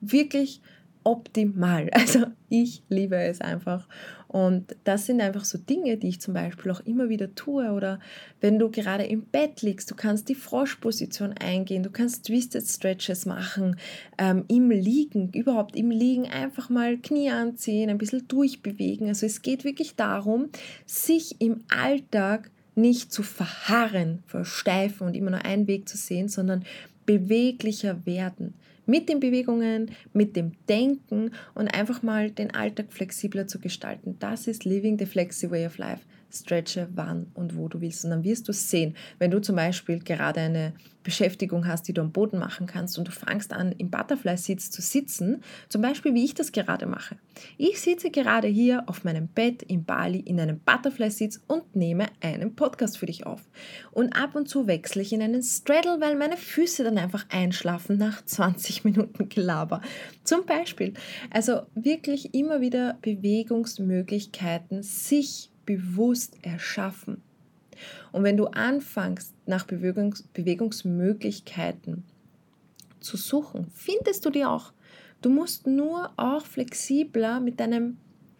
wirklich 0.00 0.60
optimal. 1.04 1.90
Also 2.00 2.26
ich 2.48 2.82
liebe 2.88 3.16
es 3.16 3.40
einfach. 3.40 3.86
Und 4.26 4.76
das 4.84 5.06
sind 5.06 5.20
einfach 5.20 5.44
so 5.44 5.58
Dinge, 5.58 5.96
die 5.96 6.08
ich 6.08 6.20
zum 6.20 6.34
Beispiel 6.34 6.70
auch 6.70 6.80
immer 6.80 7.08
wieder 7.08 7.34
tue. 7.34 7.70
Oder 7.72 8.00
wenn 8.40 8.58
du 8.58 8.70
gerade 8.70 9.04
im 9.04 9.22
Bett 9.22 9.62
liegst, 9.62 9.90
du 9.90 9.94
kannst 9.94 10.28
die 10.28 10.34
Froschposition 10.34 11.32
eingehen, 11.32 11.82
du 11.82 11.90
kannst 11.90 12.26
Twisted 12.26 12.64
Stretches 12.64 13.26
machen, 13.26 13.76
ähm, 14.18 14.44
im 14.48 14.70
Liegen, 14.70 15.30
überhaupt 15.32 15.76
im 15.76 15.90
Liegen 15.90 16.28
einfach 16.28 16.70
mal 16.70 16.96
Knie 16.98 17.30
anziehen, 17.30 17.90
ein 17.90 17.98
bisschen 17.98 18.26
durchbewegen. 18.28 19.08
Also 19.08 19.26
es 19.26 19.42
geht 19.42 19.64
wirklich 19.64 19.96
darum, 19.96 20.48
sich 20.86 21.40
im 21.40 21.64
Alltag 21.68 22.50
nicht 22.76 23.12
zu 23.12 23.22
verharren, 23.22 24.22
versteifen 24.26 25.08
und 25.08 25.14
immer 25.14 25.30
nur 25.30 25.44
einen 25.44 25.66
Weg 25.66 25.88
zu 25.88 25.96
sehen, 25.96 26.28
sondern 26.28 26.64
beweglicher 27.04 28.06
werden 28.06 28.54
mit 28.90 29.08
den 29.08 29.20
Bewegungen, 29.20 29.92
mit 30.12 30.34
dem 30.34 30.52
Denken 30.68 31.30
und 31.54 31.68
einfach 31.68 32.02
mal 32.02 32.30
den 32.30 32.52
Alltag 32.52 32.92
flexibler 32.92 33.46
zu 33.46 33.60
gestalten. 33.60 34.16
Das 34.18 34.48
ist 34.48 34.64
Living 34.64 34.98
the 34.98 35.06
Flexi 35.06 35.50
Way 35.50 35.66
of 35.66 35.78
Life 35.78 36.02
stretche 36.32 36.88
wann 36.94 37.26
und 37.34 37.56
wo 37.56 37.68
du 37.68 37.80
willst. 37.80 38.04
Und 38.04 38.10
dann 38.10 38.24
wirst 38.24 38.48
du 38.48 38.52
sehen, 38.52 38.96
wenn 39.18 39.30
du 39.30 39.40
zum 39.40 39.56
Beispiel 39.56 40.00
gerade 40.00 40.40
eine 40.40 40.72
Beschäftigung 41.02 41.66
hast, 41.66 41.88
die 41.88 41.94
du 41.94 42.02
am 42.02 42.12
Boden 42.12 42.38
machen 42.38 42.66
kannst 42.66 42.98
und 42.98 43.08
du 43.08 43.12
fangst 43.12 43.52
an, 43.52 43.72
im 43.72 43.90
Butterfly-Sitz 43.90 44.70
zu 44.70 44.82
sitzen, 44.82 45.42
zum 45.68 45.82
Beispiel 45.82 46.14
wie 46.14 46.24
ich 46.24 46.34
das 46.34 46.52
gerade 46.52 46.86
mache. 46.86 47.16
Ich 47.56 47.80
sitze 47.80 48.10
gerade 48.10 48.48
hier 48.48 48.84
auf 48.86 49.04
meinem 49.04 49.28
Bett 49.28 49.62
in 49.62 49.84
Bali 49.84 50.20
in 50.20 50.38
einem 50.38 50.60
Butterfly-Sitz 50.60 51.40
und 51.46 51.74
nehme 51.74 52.06
einen 52.20 52.54
Podcast 52.54 52.98
für 52.98 53.06
dich 53.06 53.26
auf. 53.26 53.40
Und 53.92 54.12
ab 54.14 54.34
und 54.34 54.48
zu 54.48 54.66
wechsle 54.66 55.02
ich 55.02 55.12
in 55.12 55.22
einen 55.22 55.42
Straddle, 55.42 56.00
weil 56.00 56.16
meine 56.16 56.36
Füße 56.36 56.84
dann 56.84 56.98
einfach 56.98 57.24
einschlafen 57.30 57.96
nach 57.96 58.22
20 58.24 58.84
Minuten 58.84 59.28
Gelaber. 59.28 59.80
Zum 60.24 60.44
Beispiel. 60.44 60.94
Also 61.30 61.62
wirklich 61.74 62.34
immer 62.34 62.60
wieder 62.60 62.98
Bewegungsmöglichkeiten 63.00 64.82
sich 64.82 65.50
bewusst 65.76 66.36
erschaffen. 66.42 67.22
Und 68.10 68.24
wenn 68.24 68.36
du 68.36 68.46
anfängst, 68.46 69.34
nach 69.46 69.64
Bewegungs 69.66 70.22
Bewegungsmöglichkeiten 70.34 72.02
zu 72.98 73.16
suchen, 73.16 73.68
findest 73.72 74.26
du 74.26 74.30
die 74.30 74.44
auch. 74.44 74.72
Du 75.22 75.30
musst 75.30 75.66
nur 75.66 76.10
auch 76.16 76.44
flexibler 76.44 77.40
mit 77.40 77.60
deinem 77.60 77.98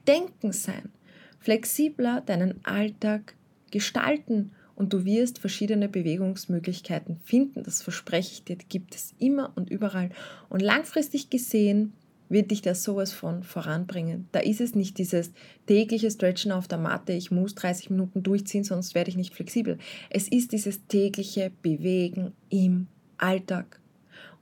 Denken 0.09 0.53
sein, 0.53 0.91
flexibler 1.39 2.21
deinen 2.21 2.65
Alltag 2.65 3.35
gestalten 3.71 4.51
und 4.75 4.93
du 4.93 5.05
wirst 5.05 5.39
verschiedene 5.39 5.89
Bewegungsmöglichkeiten 5.89 7.21
finden. 7.25 7.63
Das 7.63 7.81
verspreche 7.81 8.33
ich 8.33 8.45
dir, 8.45 8.57
gibt 8.57 8.95
es 8.95 9.15
immer 9.19 9.53
und 9.55 9.71
überall. 9.71 10.11
Und 10.49 10.63
langfristig 10.63 11.31
gesehen 11.31 11.93
wird 12.31 12.51
dich 12.51 12.63
das 12.63 12.83
sowas 12.83 13.13
von 13.13 13.43
voranbringen. 13.43 14.29
Da 14.33 14.41
ist 14.41 14.61
es 14.61 14.75
nicht 14.75 14.97
dieses 14.97 15.33
tägliche 15.67 16.11
Stretchen 16.11 16.53
auf 16.53 16.69
der 16.69 16.79
Matte, 16.79 17.13
ich 17.13 17.31
muss 17.31 17.55
30 17.57 17.91
Minuten 17.91 18.23
durchziehen, 18.23 18.65
sonst 18.65 18.95
werde 18.95 19.11
ich 19.11 19.17
nicht 19.17 19.35
flexibel. 19.35 19.77
Es 20.09 20.29
ist 20.29 20.53
dieses 20.53 20.87
tägliche 20.87 21.51
Bewegen 21.61 22.33
im 22.49 22.87
Alltag. 23.19 23.81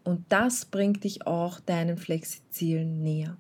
Und 0.05 0.25
das 0.29 0.67
bringt 0.67 1.05
dich 1.05 1.27
auch 1.27 1.61
deinen 1.61 1.97
Flexizielen 1.97 3.03
näher. 3.03 3.37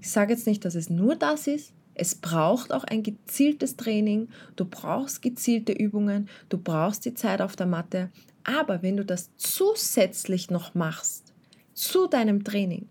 Ich 0.00 0.10
sage 0.10 0.32
jetzt 0.32 0.46
nicht, 0.46 0.64
dass 0.64 0.74
es 0.74 0.88
nur 0.88 1.16
das 1.16 1.46
ist. 1.46 1.72
Es 1.94 2.14
braucht 2.14 2.72
auch 2.72 2.84
ein 2.84 3.02
gezieltes 3.02 3.76
Training. 3.76 4.28
Du 4.54 4.64
brauchst 4.64 5.22
gezielte 5.22 5.72
Übungen. 5.72 6.28
Du 6.48 6.58
brauchst 6.58 7.04
die 7.04 7.14
Zeit 7.14 7.40
auf 7.40 7.56
der 7.56 7.66
Matte. 7.66 8.10
Aber 8.44 8.82
wenn 8.82 8.96
du 8.96 9.04
das 9.04 9.30
zusätzlich 9.36 10.50
noch 10.50 10.74
machst 10.74 11.32
zu 11.72 12.06
deinem 12.06 12.44
Training, 12.44 12.88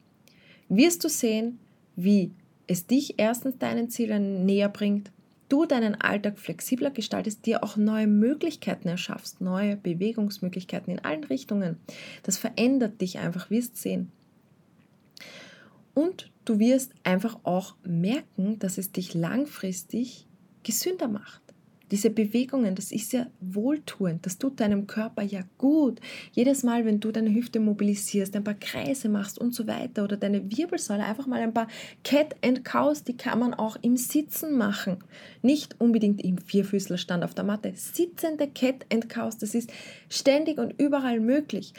wirst 0.70 1.04
du 1.04 1.10
sehen, 1.10 1.60
wie 1.96 2.32
es 2.68 2.88
dich 2.88 3.16
erstens 3.18 3.58
deinen 3.58 3.90
Zielen 3.90 4.46
näher 4.46 4.70
bringt, 4.70 5.12
du 5.50 5.66
deinen 5.66 5.96
Alltag 6.02 6.40
flexibler 6.40 6.92
gestaltest, 6.92 7.46
dir 7.46 7.64
auch 7.64 7.78
neue 7.78 8.08
Möglichkeiten 8.08 8.88
erschaffst, 8.88 9.42
neue 9.42 9.76
Bewegungsmöglichkeiten 9.78 10.92
in 10.92 11.00
allen 11.00 11.24
Richtungen. 11.24 11.78
Das 12.24 12.38
verändert 12.38 13.02
dich 13.02 13.20
einfach, 13.20 13.50
wirst 13.50 13.78
sehen. 13.78 14.12
Und 15.94 16.32
du 16.44 16.60
wirst 16.60 16.94
einfach 17.04 17.40
auch 17.44 17.76
merken, 17.84 18.60
dass 18.60 18.78
es 18.78 18.92
dich 18.92 19.14
langfristig 19.14 20.28
gesünder 20.64 21.08
macht. 21.08 21.45
Diese 21.92 22.10
Bewegungen, 22.10 22.76
das 22.76 22.92
ist 22.92 23.14
ja 23.14 23.28
wohltuend, 23.40 24.26
das 24.26 24.38
tut 24.38 24.60
deinem 24.60 24.88
Körper 24.88 25.22
ja 25.22 25.42
gut. 25.58 26.00
Jedes 26.32 26.64
Mal, 26.64 26.86
wenn 26.86 27.00
du 27.00 27.12
deine 27.12 27.34
Hüfte 27.34 27.60
mobilisierst, 27.60 28.36
ein 28.36 28.44
paar 28.44 28.56
Kreise 28.56 29.08
machst 29.10 29.40
und 29.40 29.54
so 29.54 29.68
weiter 29.68 30.04
oder 30.04 30.18
deine 30.18 30.52
Wirbelsäule, 30.52 31.04
einfach 31.04 31.28
mal 31.28 31.42
ein 31.42 31.54
paar 31.54 31.68
Cat 32.04 32.36
and 32.44 32.66
Cows, 32.66 33.04
die 33.04 33.16
kann 33.18 33.40
man 33.40 33.54
auch 33.54 33.78
im 33.82 33.98
Sitzen 33.98 34.58
machen. 34.58 34.98
Nicht 35.42 35.80
unbedingt 35.80 36.24
im 36.24 36.38
Vierfüßlerstand 36.38 37.24
auf 37.24 37.34
der 37.34 37.44
Matte. 37.44 37.74
Sitzende 37.76 38.48
Cat 38.48 38.86
and 38.92 39.08
Cows, 39.10 39.38
das 39.38 39.54
ist 39.54 39.72
ständig 40.10 40.58
und 40.58 40.80
überall 40.80 41.20
möglich 41.20 41.74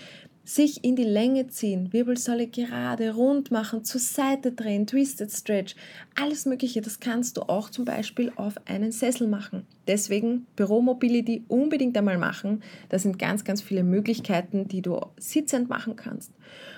sich 0.46 0.84
in 0.84 0.94
die 0.94 1.02
Länge 1.04 1.48
ziehen, 1.48 1.92
Wirbelsäule 1.92 2.46
gerade, 2.46 3.14
rund 3.14 3.50
machen, 3.50 3.84
zur 3.84 4.00
Seite 4.00 4.52
drehen, 4.52 4.86
Twisted 4.86 5.32
Stretch, 5.32 5.74
alles 6.14 6.46
Mögliche, 6.46 6.80
das 6.80 7.00
kannst 7.00 7.36
du 7.36 7.42
auch 7.42 7.68
zum 7.68 7.84
Beispiel 7.84 8.32
auf 8.36 8.54
einen 8.64 8.92
Sessel 8.92 9.26
machen. 9.26 9.66
Deswegen 9.88 10.46
Büromobility 10.54 11.44
unbedingt 11.48 11.98
einmal 11.98 12.16
machen. 12.16 12.62
Da 12.90 12.98
sind 13.00 13.18
ganz, 13.18 13.42
ganz 13.42 13.60
viele 13.60 13.82
Möglichkeiten, 13.82 14.68
die 14.68 14.82
du 14.82 15.00
sitzend 15.18 15.68
machen 15.68 15.96
kannst. 15.96 16.30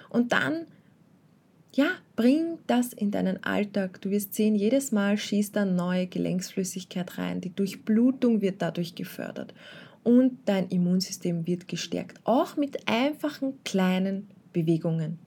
Und 0.08 0.32
dann, 0.32 0.64
ja, 1.74 1.88
bring 2.16 2.56
das 2.66 2.94
in 2.94 3.10
deinen 3.10 3.44
Alltag. 3.44 4.00
Du 4.00 4.10
wirst 4.10 4.34
sehen, 4.34 4.54
jedes 4.54 4.92
Mal 4.92 5.18
schießt 5.18 5.54
da 5.54 5.66
neue 5.66 6.06
Gelenksflüssigkeit 6.06 7.18
rein. 7.18 7.42
Die 7.42 7.54
Durchblutung 7.54 8.40
wird 8.40 8.62
dadurch 8.62 8.94
gefördert 8.94 9.52
und 10.08 10.38
dein 10.46 10.70
Immunsystem 10.70 11.46
wird 11.46 11.68
gestärkt, 11.68 12.18
auch 12.24 12.56
mit 12.56 12.88
einfachen 12.88 13.62
kleinen 13.62 14.30
Bewegungen. 14.54 15.18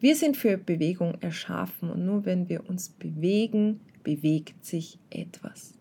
Wir 0.00 0.16
sind 0.16 0.38
für 0.38 0.56
Bewegung 0.56 1.18
erschaffen 1.20 1.90
und 1.90 2.06
nur 2.06 2.24
wenn 2.24 2.48
wir 2.48 2.66
uns 2.66 2.88
bewegen, 2.88 3.80
bewegt 4.04 4.64
sich 4.64 4.98
etwas. 5.10 5.74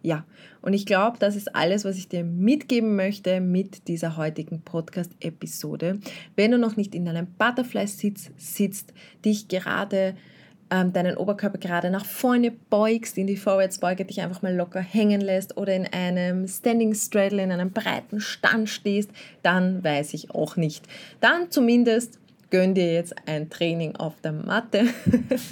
Ja, 0.00 0.24
und 0.62 0.72
ich 0.72 0.86
glaube, 0.86 1.18
das 1.18 1.36
ist 1.36 1.54
alles, 1.54 1.84
was 1.84 1.98
ich 1.98 2.08
dir 2.08 2.24
mitgeben 2.24 2.96
möchte 2.96 3.42
mit 3.42 3.88
dieser 3.88 4.16
heutigen 4.16 4.62
Podcast-Episode. 4.62 6.00
Wenn 6.34 6.50
du 6.50 6.58
noch 6.58 6.76
nicht 6.76 6.94
in 6.94 7.06
einem 7.06 7.26
Butterfly-Sitz 7.36 8.30
sitzt, 8.38 8.94
dich 9.22 9.48
gerade 9.48 10.16
ähm, 10.72 10.92
deinen 10.94 11.18
Oberkörper 11.18 11.58
gerade 11.58 11.90
nach 11.90 12.06
vorne 12.06 12.50
beugst, 12.50 13.18
in 13.18 13.26
die 13.26 13.36
Vorwärtsbeuge 13.36 14.06
dich 14.06 14.22
einfach 14.22 14.40
mal 14.40 14.54
locker 14.54 14.80
hängen 14.80 15.20
lässt 15.20 15.58
oder 15.58 15.74
in 15.74 15.86
einem 15.86 16.48
Standing 16.48 16.94
Straddle, 16.94 17.42
in 17.42 17.52
einem 17.52 17.72
breiten 17.72 18.20
Stand 18.20 18.70
stehst, 18.70 19.10
dann 19.42 19.84
weiß 19.84 20.14
ich 20.14 20.30
auch 20.30 20.56
nicht. 20.56 20.86
Dann 21.20 21.50
zumindest 21.50 22.18
gönn 22.48 22.74
dir 22.74 22.94
jetzt 22.94 23.14
ein 23.26 23.50
Training 23.50 23.96
auf 23.96 24.14
der 24.22 24.32
Matte 24.32 24.86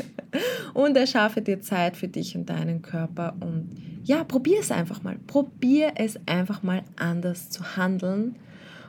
und 0.74 0.96
erschaffe 0.96 1.42
dir 1.42 1.60
Zeit 1.60 1.98
für 1.98 2.08
dich 2.08 2.34
und 2.34 2.48
deinen 2.48 2.80
Körper 2.80 3.34
und 3.40 3.76
ja, 4.04 4.24
probier 4.24 4.60
es 4.60 4.70
einfach 4.70 5.02
mal. 5.02 5.16
Probier 5.26 5.92
es 5.96 6.18
einfach 6.26 6.62
mal 6.62 6.82
anders 6.96 7.50
zu 7.50 7.76
handeln 7.76 8.36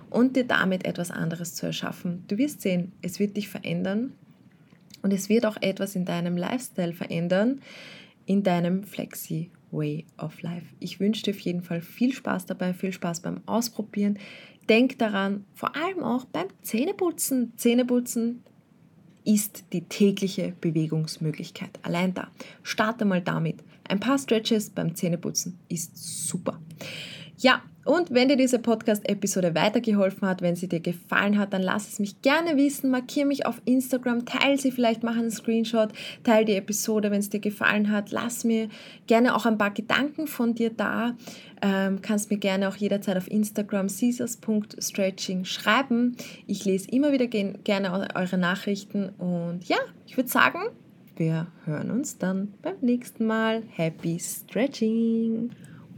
und 0.10 0.38
dir 0.38 0.46
damit 0.46 0.86
etwas 0.86 1.12
anderes 1.12 1.56
zu 1.56 1.66
erschaffen. 1.66 2.24
Du 2.30 2.38
wirst 2.38 2.62
sehen, 2.62 2.94
es 3.02 3.20
wird 3.20 3.36
dich 3.36 3.50
verändern 3.50 4.14
und 5.02 5.14
es 5.14 5.30
wird 5.30 5.46
auch 5.46 5.58
etwas 5.62 5.96
in 5.96 6.06
deinem 6.06 6.38
Lifestyle 6.38 6.94
verändern, 6.94 7.62
in 8.26 8.44
deinem 8.44 8.84
Flexi 8.84 9.52
Way 9.72 10.06
of 10.18 10.42
Life. 10.42 10.68
Ich 10.80 11.00
wünsche 11.00 11.24
dir 11.24 11.32
auf 11.32 11.40
jeden 11.40 11.62
Fall 11.62 11.82
viel 11.82 12.14
Spaß 12.14 12.46
dabei, 12.46 12.74
viel 12.74 12.92
Spaß 12.92 13.22
beim 13.22 13.42
Ausprobieren. 13.46 14.20
Denk 14.70 15.00
daran, 15.00 15.46
vor 15.54 15.76
allem 15.76 16.04
auch 16.04 16.26
beim 16.26 16.48
Zähneputzen. 16.62 17.54
Zähneputzen 17.58 18.44
ist 19.24 19.66
die 19.74 19.84
tägliche 19.84 20.54
Bewegungsmöglichkeit. 20.62 21.80
Allein 21.84 22.14
da. 22.14 22.30
Starte 22.64 23.06
mal 23.06 23.22
damit. 23.22 23.64
Ein 23.88 24.00
paar 24.00 24.18
Stretches 24.18 24.70
beim 24.70 24.96
Zähneputzen 24.96 25.60
ist 25.68 25.98
super. 26.28 26.60
Ja, 27.38 27.62
und 27.84 28.14
wenn 28.14 28.28
dir 28.28 28.38
diese 28.38 28.60
Podcast-Episode 28.60 29.56
weitergeholfen 29.56 30.28
hat, 30.28 30.42
wenn 30.42 30.56
sie 30.56 30.68
dir 30.68 30.80
gefallen 30.80 31.40
hat, 31.40 31.54
dann 31.54 31.64
lass 31.64 31.88
es 31.88 32.00
mich 32.00 32.22
gerne 32.22 32.56
wissen. 32.56 32.92
Markiere 32.92 33.26
mich 33.26 33.46
auf 33.46 33.62
Instagram, 33.66 34.26
teile 34.26 34.58
sie 34.58 34.72
vielleicht, 34.72 35.04
mach 35.04 35.18
einen 35.18 35.32
Screenshot, 35.32 35.90
teile 36.24 36.46
die 36.46 36.56
Episode, 36.56 37.10
wenn 37.10 37.20
es 37.20 37.30
dir 37.30 37.40
gefallen 37.40 37.92
hat. 37.92 38.12
Lass 38.12 38.44
mir 38.44 38.70
gerne 39.08 39.36
auch 39.36 39.46
ein 39.46 39.58
paar 39.58 39.72
Gedanken 39.72 40.28
von 40.28 40.54
dir 40.54 40.70
da. 40.70 41.16
Ähm, 41.64 42.02
kannst 42.02 42.30
mir 42.30 42.38
gerne 42.38 42.70
auch 42.70 42.76
jederzeit 42.76 43.18
auf 43.18 43.30
Instagram 43.30 43.88
caesars.stretching 43.88 45.46
schreiben. 45.46 46.16
Ich 46.48 46.66
lese 46.66 46.90
immer 46.90 47.12
wieder 47.12 47.28
gerne 47.28 48.14
eure 48.16 48.38
Nachrichten 48.38 49.10
und 49.18 49.68
ja, 49.68 49.78
ich 50.06 50.18
würde 50.18 50.30
sagen, 50.30 50.60
wir 51.16 51.48
hören 51.66 51.92
uns 51.92 52.18
dann 52.18 52.54
beim 52.62 52.78
nächsten 52.82 53.26
Mal. 53.26 53.64
Happy 53.76 54.20
Stretching! 54.20 55.52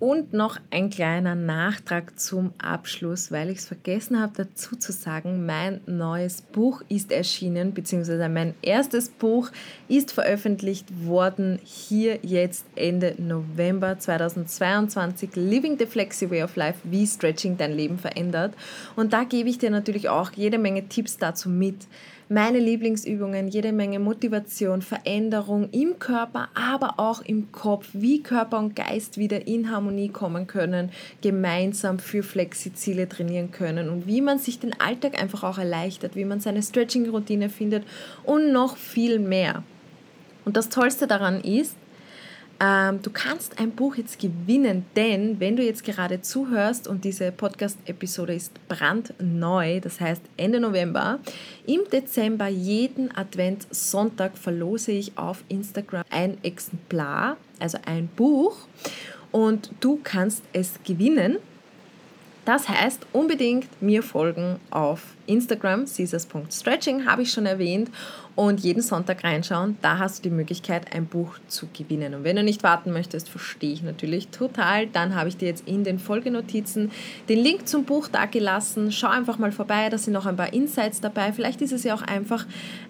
Und 0.04 0.34
noch 0.34 0.58
ein 0.70 0.90
kleiner 0.90 1.34
Nachtrag 1.34 2.20
zum 2.20 2.52
Abschluss, 2.58 3.32
weil 3.32 3.50
ich 3.50 3.60
es 3.60 3.68
vergessen 3.68 4.20
habe 4.20 4.34
dazu 4.36 4.76
zu 4.76 4.92
sagen, 4.92 5.46
mein 5.46 5.80
neues 5.86 6.42
Buch 6.42 6.82
ist 6.90 7.10
erschienen, 7.10 7.74
beziehungsweise 7.74 8.28
mein 8.28 8.54
erstes 8.62 9.08
Buch 9.08 9.50
ist 9.88 10.12
veröffentlicht 10.12 11.06
worden, 11.06 11.58
hier 11.64 12.20
jetzt 12.22 12.66
Ende 12.76 13.16
November 13.18 13.98
2022, 13.98 15.38
Living 15.38 15.80
the 15.80 15.86
Flexi 15.86 16.30
Way 16.30 16.44
of 16.44 16.58
Life, 16.58 16.80
wie 16.84 17.08
Stretching 17.08 17.56
dein 17.56 17.72
Leben 17.72 17.98
verändert. 17.98 18.56
Und 18.98 19.14
da 19.14 19.24
gebe 19.24 19.48
ich 19.48 19.58
dir 19.58 19.70
natürlich 19.70 20.10
auch 20.10 20.32
jede 20.34 20.58
Menge 20.58 20.90
Tipps 20.90 21.18
dazu 21.18 21.48
mit, 21.48 21.78
meine 22.30 22.60
Lieblingsübungen, 22.60 23.48
jede 23.48 23.72
Menge 23.72 24.00
Motivation, 24.00 24.82
Veränderung 24.82 25.70
im 25.72 26.00
Körper, 26.00 26.50
aber 26.54 26.96
auch 26.98 27.22
im 27.22 27.52
Kopf, 27.52 27.90
wie 27.94 28.24
Körper 28.24 28.60
und 28.60 28.76
Geist 28.76 29.18
wieder 29.18 29.48
in 29.48 29.70
Harmonie 29.70 30.10
kommen 30.10 30.48
können, 30.48 30.92
gemeinsam 31.22 32.00
für 32.00 32.24
Flexiziele 32.24 33.08
trainieren 33.08 33.52
können 33.52 33.90
und 33.90 34.08
wie 34.08 34.22
man 34.22 34.40
sich 34.40 34.60
den 34.60 34.80
Alltag 34.80 35.22
einfach 35.22 35.44
auch 35.44 35.58
erleichtert, 35.58 36.16
wie 36.16 36.26
man 36.26 36.40
seine 36.40 36.64
Stretching-Routine 36.64 37.50
findet 37.50 37.84
und 38.24 38.52
noch 38.52 38.78
viel 38.78 39.20
mehr. 39.20 39.64
Und 40.46 40.58
das 40.58 40.70
Tollste 40.70 41.08
daran 41.08 41.42
ist, 41.42 41.76
ähm, 42.64 43.02
du 43.02 43.10
kannst 43.10 43.60
ein 43.60 43.72
Buch 43.72 43.96
jetzt 43.96 44.20
gewinnen, 44.20 44.86
denn 44.96 45.40
wenn 45.42 45.58
du 45.58 45.64
jetzt 45.64 45.84
gerade 45.84 46.22
zuhörst 46.22 46.88
und 46.88 47.04
diese 47.04 47.32
Podcast-Episode 47.32 48.34
ist 48.36 48.54
brandneu, 48.70 49.82
das 49.82 50.00
heißt 50.00 50.22
Ende 50.38 50.62
November, 50.62 51.20
im 51.68 51.82
Dezember 51.92 52.48
jeden 52.48 53.16
Adventssonntag 53.16 54.38
verlose 54.38 54.94
ich 54.94 55.18
auf 55.18 55.44
Instagram 55.50 56.04
ein 56.10 56.38
Exemplar, 56.44 57.36
also 57.60 57.80
ein 57.86 58.08
Buch 58.08 58.56
und 59.32 59.72
du 59.82 60.00
kannst 60.02 60.44
es 60.54 60.80
gewinnen. 60.86 61.40
Das 62.46 62.68
heißt, 62.68 63.08
unbedingt 63.14 63.82
mir 63.82 64.04
folgen 64.04 64.60
auf 64.70 65.02
Instagram, 65.28 65.86
caesars.stretching, 65.86 67.06
habe 67.06 67.22
ich 67.22 67.32
schon 67.32 67.46
erwähnt, 67.46 67.90
und 68.36 68.62
jeden 68.62 68.82
Sonntag 68.82 69.24
reinschauen. 69.24 69.78
Da 69.82 70.00
hast 70.00 70.20
du 70.20 70.30
die 70.30 70.36
Möglichkeit, 70.36 70.94
ein 70.94 71.06
Buch 71.06 71.38
zu 71.48 71.68
gewinnen. 71.68 72.16
Und 72.16 72.24
wenn 72.24 72.36
du 72.36 72.44
nicht 72.44 72.64
warten 72.64 72.92
möchtest, 72.92 73.30
verstehe 73.30 73.74
ich 73.74 73.84
natürlich 73.84 74.30
total. 74.30 74.88
Dann 74.88 75.16
habe 75.16 75.30
ich 75.30 75.38
dir 75.38 75.48
jetzt 75.48 75.68
in 75.68 75.84
den 75.84 76.00
Folgenotizen 76.00 76.92
den 77.30 77.40
Link 77.40 77.68
zum 77.68 77.86
Buch 77.86 78.08
da 78.08 78.26
gelassen. 78.26 78.92
Schau 78.92 79.08
einfach 79.08 79.38
mal 79.38 79.52
vorbei, 79.52 79.90
da 79.90 79.98
sind 79.98 80.14
noch 80.14 80.26
ein 80.26 80.36
paar 80.36 80.54
Insights 80.54 81.02
dabei. 81.02 81.32
Vielleicht 81.32 81.62
ist 81.62 81.74
es 81.74 81.84
ja 81.84 81.94
auch 81.94 82.02
einfach, 82.02 82.46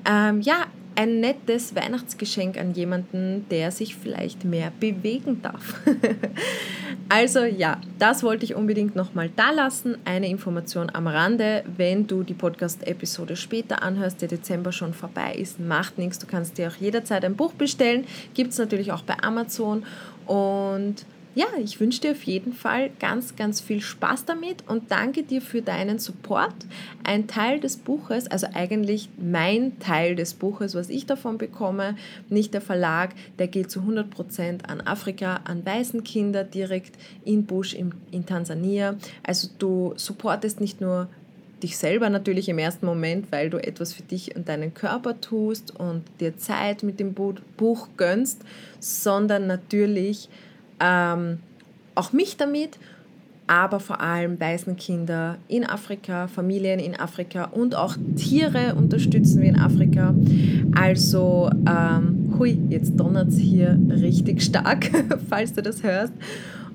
ähm, 0.09 0.41
ja, 0.41 0.65
ein 0.95 1.19
nettes 1.19 1.75
Weihnachtsgeschenk 1.75 2.57
an 2.57 2.73
jemanden, 2.73 3.45
der 3.49 3.71
sich 3.71 3.95
vielleicht 3.95 4.45
mehr 4.45 4.71
bewegen 4.79 5.41
darf. 5.41 5.81
also 7.09 7.43
ja, 7.43 7.79
das 7.99 8.23
wollte 8.23 8.45
ich 8.45 8.55
unbedingt 8.55 8.95
nochmal 8.95 9.29
da 9.35 9.51
lassen. 9.51 9.97
Eine 10.05 10.29
Information 10.29 10.89
am 10.93 11.07
Rande, 11.07 11.63
wenn 11.77 12.07
du 12.07 12.23
die 12.23 12.33
Podcast-Episode 12.33 13.35
später 13.35 13.83
anhörst, 13.83 14.21
der 14.21 14.27
Dezember 14.27 14.71
schon 14.71 14.93
vorbei 14.93 15.33
ist, 15.33 15.59
macht 15.59 15.97
nichts. 15.97 16.19
Du 16.19 16.27
kannst 16.27 16.57
dir 16.57 16.69
auch 16.69 16.75
jederzeit 16.75 17.25
ein 17.25 17.35
Buch 17.35 17.53
bestellen. 17.53 18.05
Gibt 18.33 18.51
es 18.51 18.57
natürlich 18.57 18.91
auch 18.91 19.03
bei 19.03 19.21
Amazon. 19.21 19.85
Und 20.25 21.05
ja, 21.35 21.47
ich 21.57 21.79
wünsche 21.79 22.01
dir 22.01 22.11
auf 22.11 22.23
jeden 22.23 22.53
Fall 22.53 22.91
ganz, 22.99 23.35
ganz 23.35 23.59
viel 23.59 23.81
Spaß 23.81 24.25
damit 24.25 24.67
und 24.67 24.91
danke 24.91 25.23
dir 25.23 25.41
für 25.41 25.61
deinen 25.61 25.97
Support. 25.97 26.53
Ein 27.03 27.27
Teil 27.27 27.59
des 27.59 27.77
Buches, 27.77 28.29
also 28.29 28.47
eigentlich 28.53 29.09
mein 29.17 29.79
Teil 29.79 30.15
des 30.15 30.35
Buches, 30.35 30.75
was 30.75 30.89
ich 30.89 31.05
davon 31.05 31.39
bekomme, 31.39 31.95
nicht 32.29 32.53
der 32.53 32.61
Verlag, 32.61 33.15
der 33.39 33.47
geht 33.47 33.71
zu 33.71 33.79
100% 33.79 34.65
an 34.65 34.81
Afrika, 34.81 35.41
an 35.45 35.65
Waisenkinder 35.65 36.43
direkt 36.43 36.97
in 37.25 37.45
Busch 37.45 37.73
in, 37.73 37.93
in 38.11 38.25
Tansania. 38.25 38.95
Also 39.23 39.49
du 39.57 39.93
supportest 39.95 40.61
nicht 40.61 40.81
nur 40.81 41.07
dich 41.63 41.77
selber 41.77 42.09
natürlich 42.09 42.49
im 42.49 42.59
ersten 42.59 42.85
Moment, 42.85 43.31
weil 43.31 43.49
du 43.49 43.57
etwas 43.57 43.93
für 43.93 44.03
dich 44.03 44.35
und 44.35 44.49
deinen 44.49 44.73
Körper 44.73 45.19
tust 45.19 45.73
und 45.75 46.03
dir 46.19 46.37
Zeit 46.37 46.83
mit 46.83 46.99
dem 46.99 47.13
Buch 47.13 47.87
gönnst, 47.97 48.41
sondern 48.79 49.47
natürlich 49.47 50.29
ähm, 50.83 51.39
auch 51.95 52.11
mich 52.11 52.37
damit, 52.37 52.77
aber 53.47 53.79
vor 53.79 54.01
allem 54.01 54.39
Waisenkinder 54.39 55.37
in 55.47 55.65
Afrika, 55.65 56.27
Familien 56.27 56.79
in 56.79 56.95
Afrika 56.99 57.45
und 57.45 57.75
auch 57.75 57.95
Tiere 58.15 58.75
unterstützen 58.75 59.41
wir 59.41 59.49
in 59.49 59.59
Afrika. 59.59 60.13
Also, 60.75 61.49
ähm, 61.67 62.33
hui, 62.37 62.57
jetzt 62.69 62.97
donnert 62.97 63.29
es 63.29 63.37
hier 63.37 63.77
richtig 63.89 64.41
stark, 64.41 64.89
falls 65.29 65.53
du 65.53 65.61
das 65.61 65.83
hörst. 65.83 66.13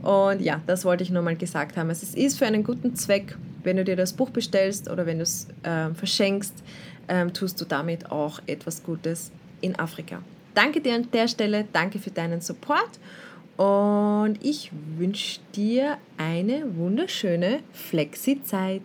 Und 0.03 0.41
ja, 0.41 0.61
das 0.67 0.85
wollte 0.85 1.03
ich 1.03 1.11
nur 1.11 1.23
mal 1.23 1.37
gesagt 1.37 1.77
haben. 1.77 1.91
Es 1.91 2.03
ist 2.03 2.39
für 2.39 2.47
einen 2.47 2.65
guten 2.65 2.95
Zweck, 2.95 3.37
wenn 3.65 3.77
du 3.77 3.85
dir 3.85 3.97
das 3.97 4.13
Buch 4.13 4.31
bestellst 4.31 4.89
oder 4.89 5.07
wenn 5.07 5.19
du 5.19 5.25
es 5.25 5.49
äh, 5.65 5.93
verschenkst, 5.95 6.55
äh, 7.09 7.27
tust 7.27 7.61
du 7.61 7.65
damit 7.65 8.11
auch 8.11 8.41
etwas 8.47 8.83
Gutes 8.85 9.33
in 9.61 9.79
Afrika. 9.79 10.21
Danke 10.55 10.81
dir 10.81 10.95
an 10.95 11.09
der 11.13 11.29
Stelle, 11.29 11.65
danke 11.73 11.99
für 11.99 12.11
deinen 12.11 12.41
Support 12.41 12.99
und 13.59 14.39
ich 14.41 14.71
wünsche 14.97 15.41
dir 15.55 15.99
eine 16.17 16.77
wunderschöne 16.77 17.61
Flexi-Zeit. 17.73 18.83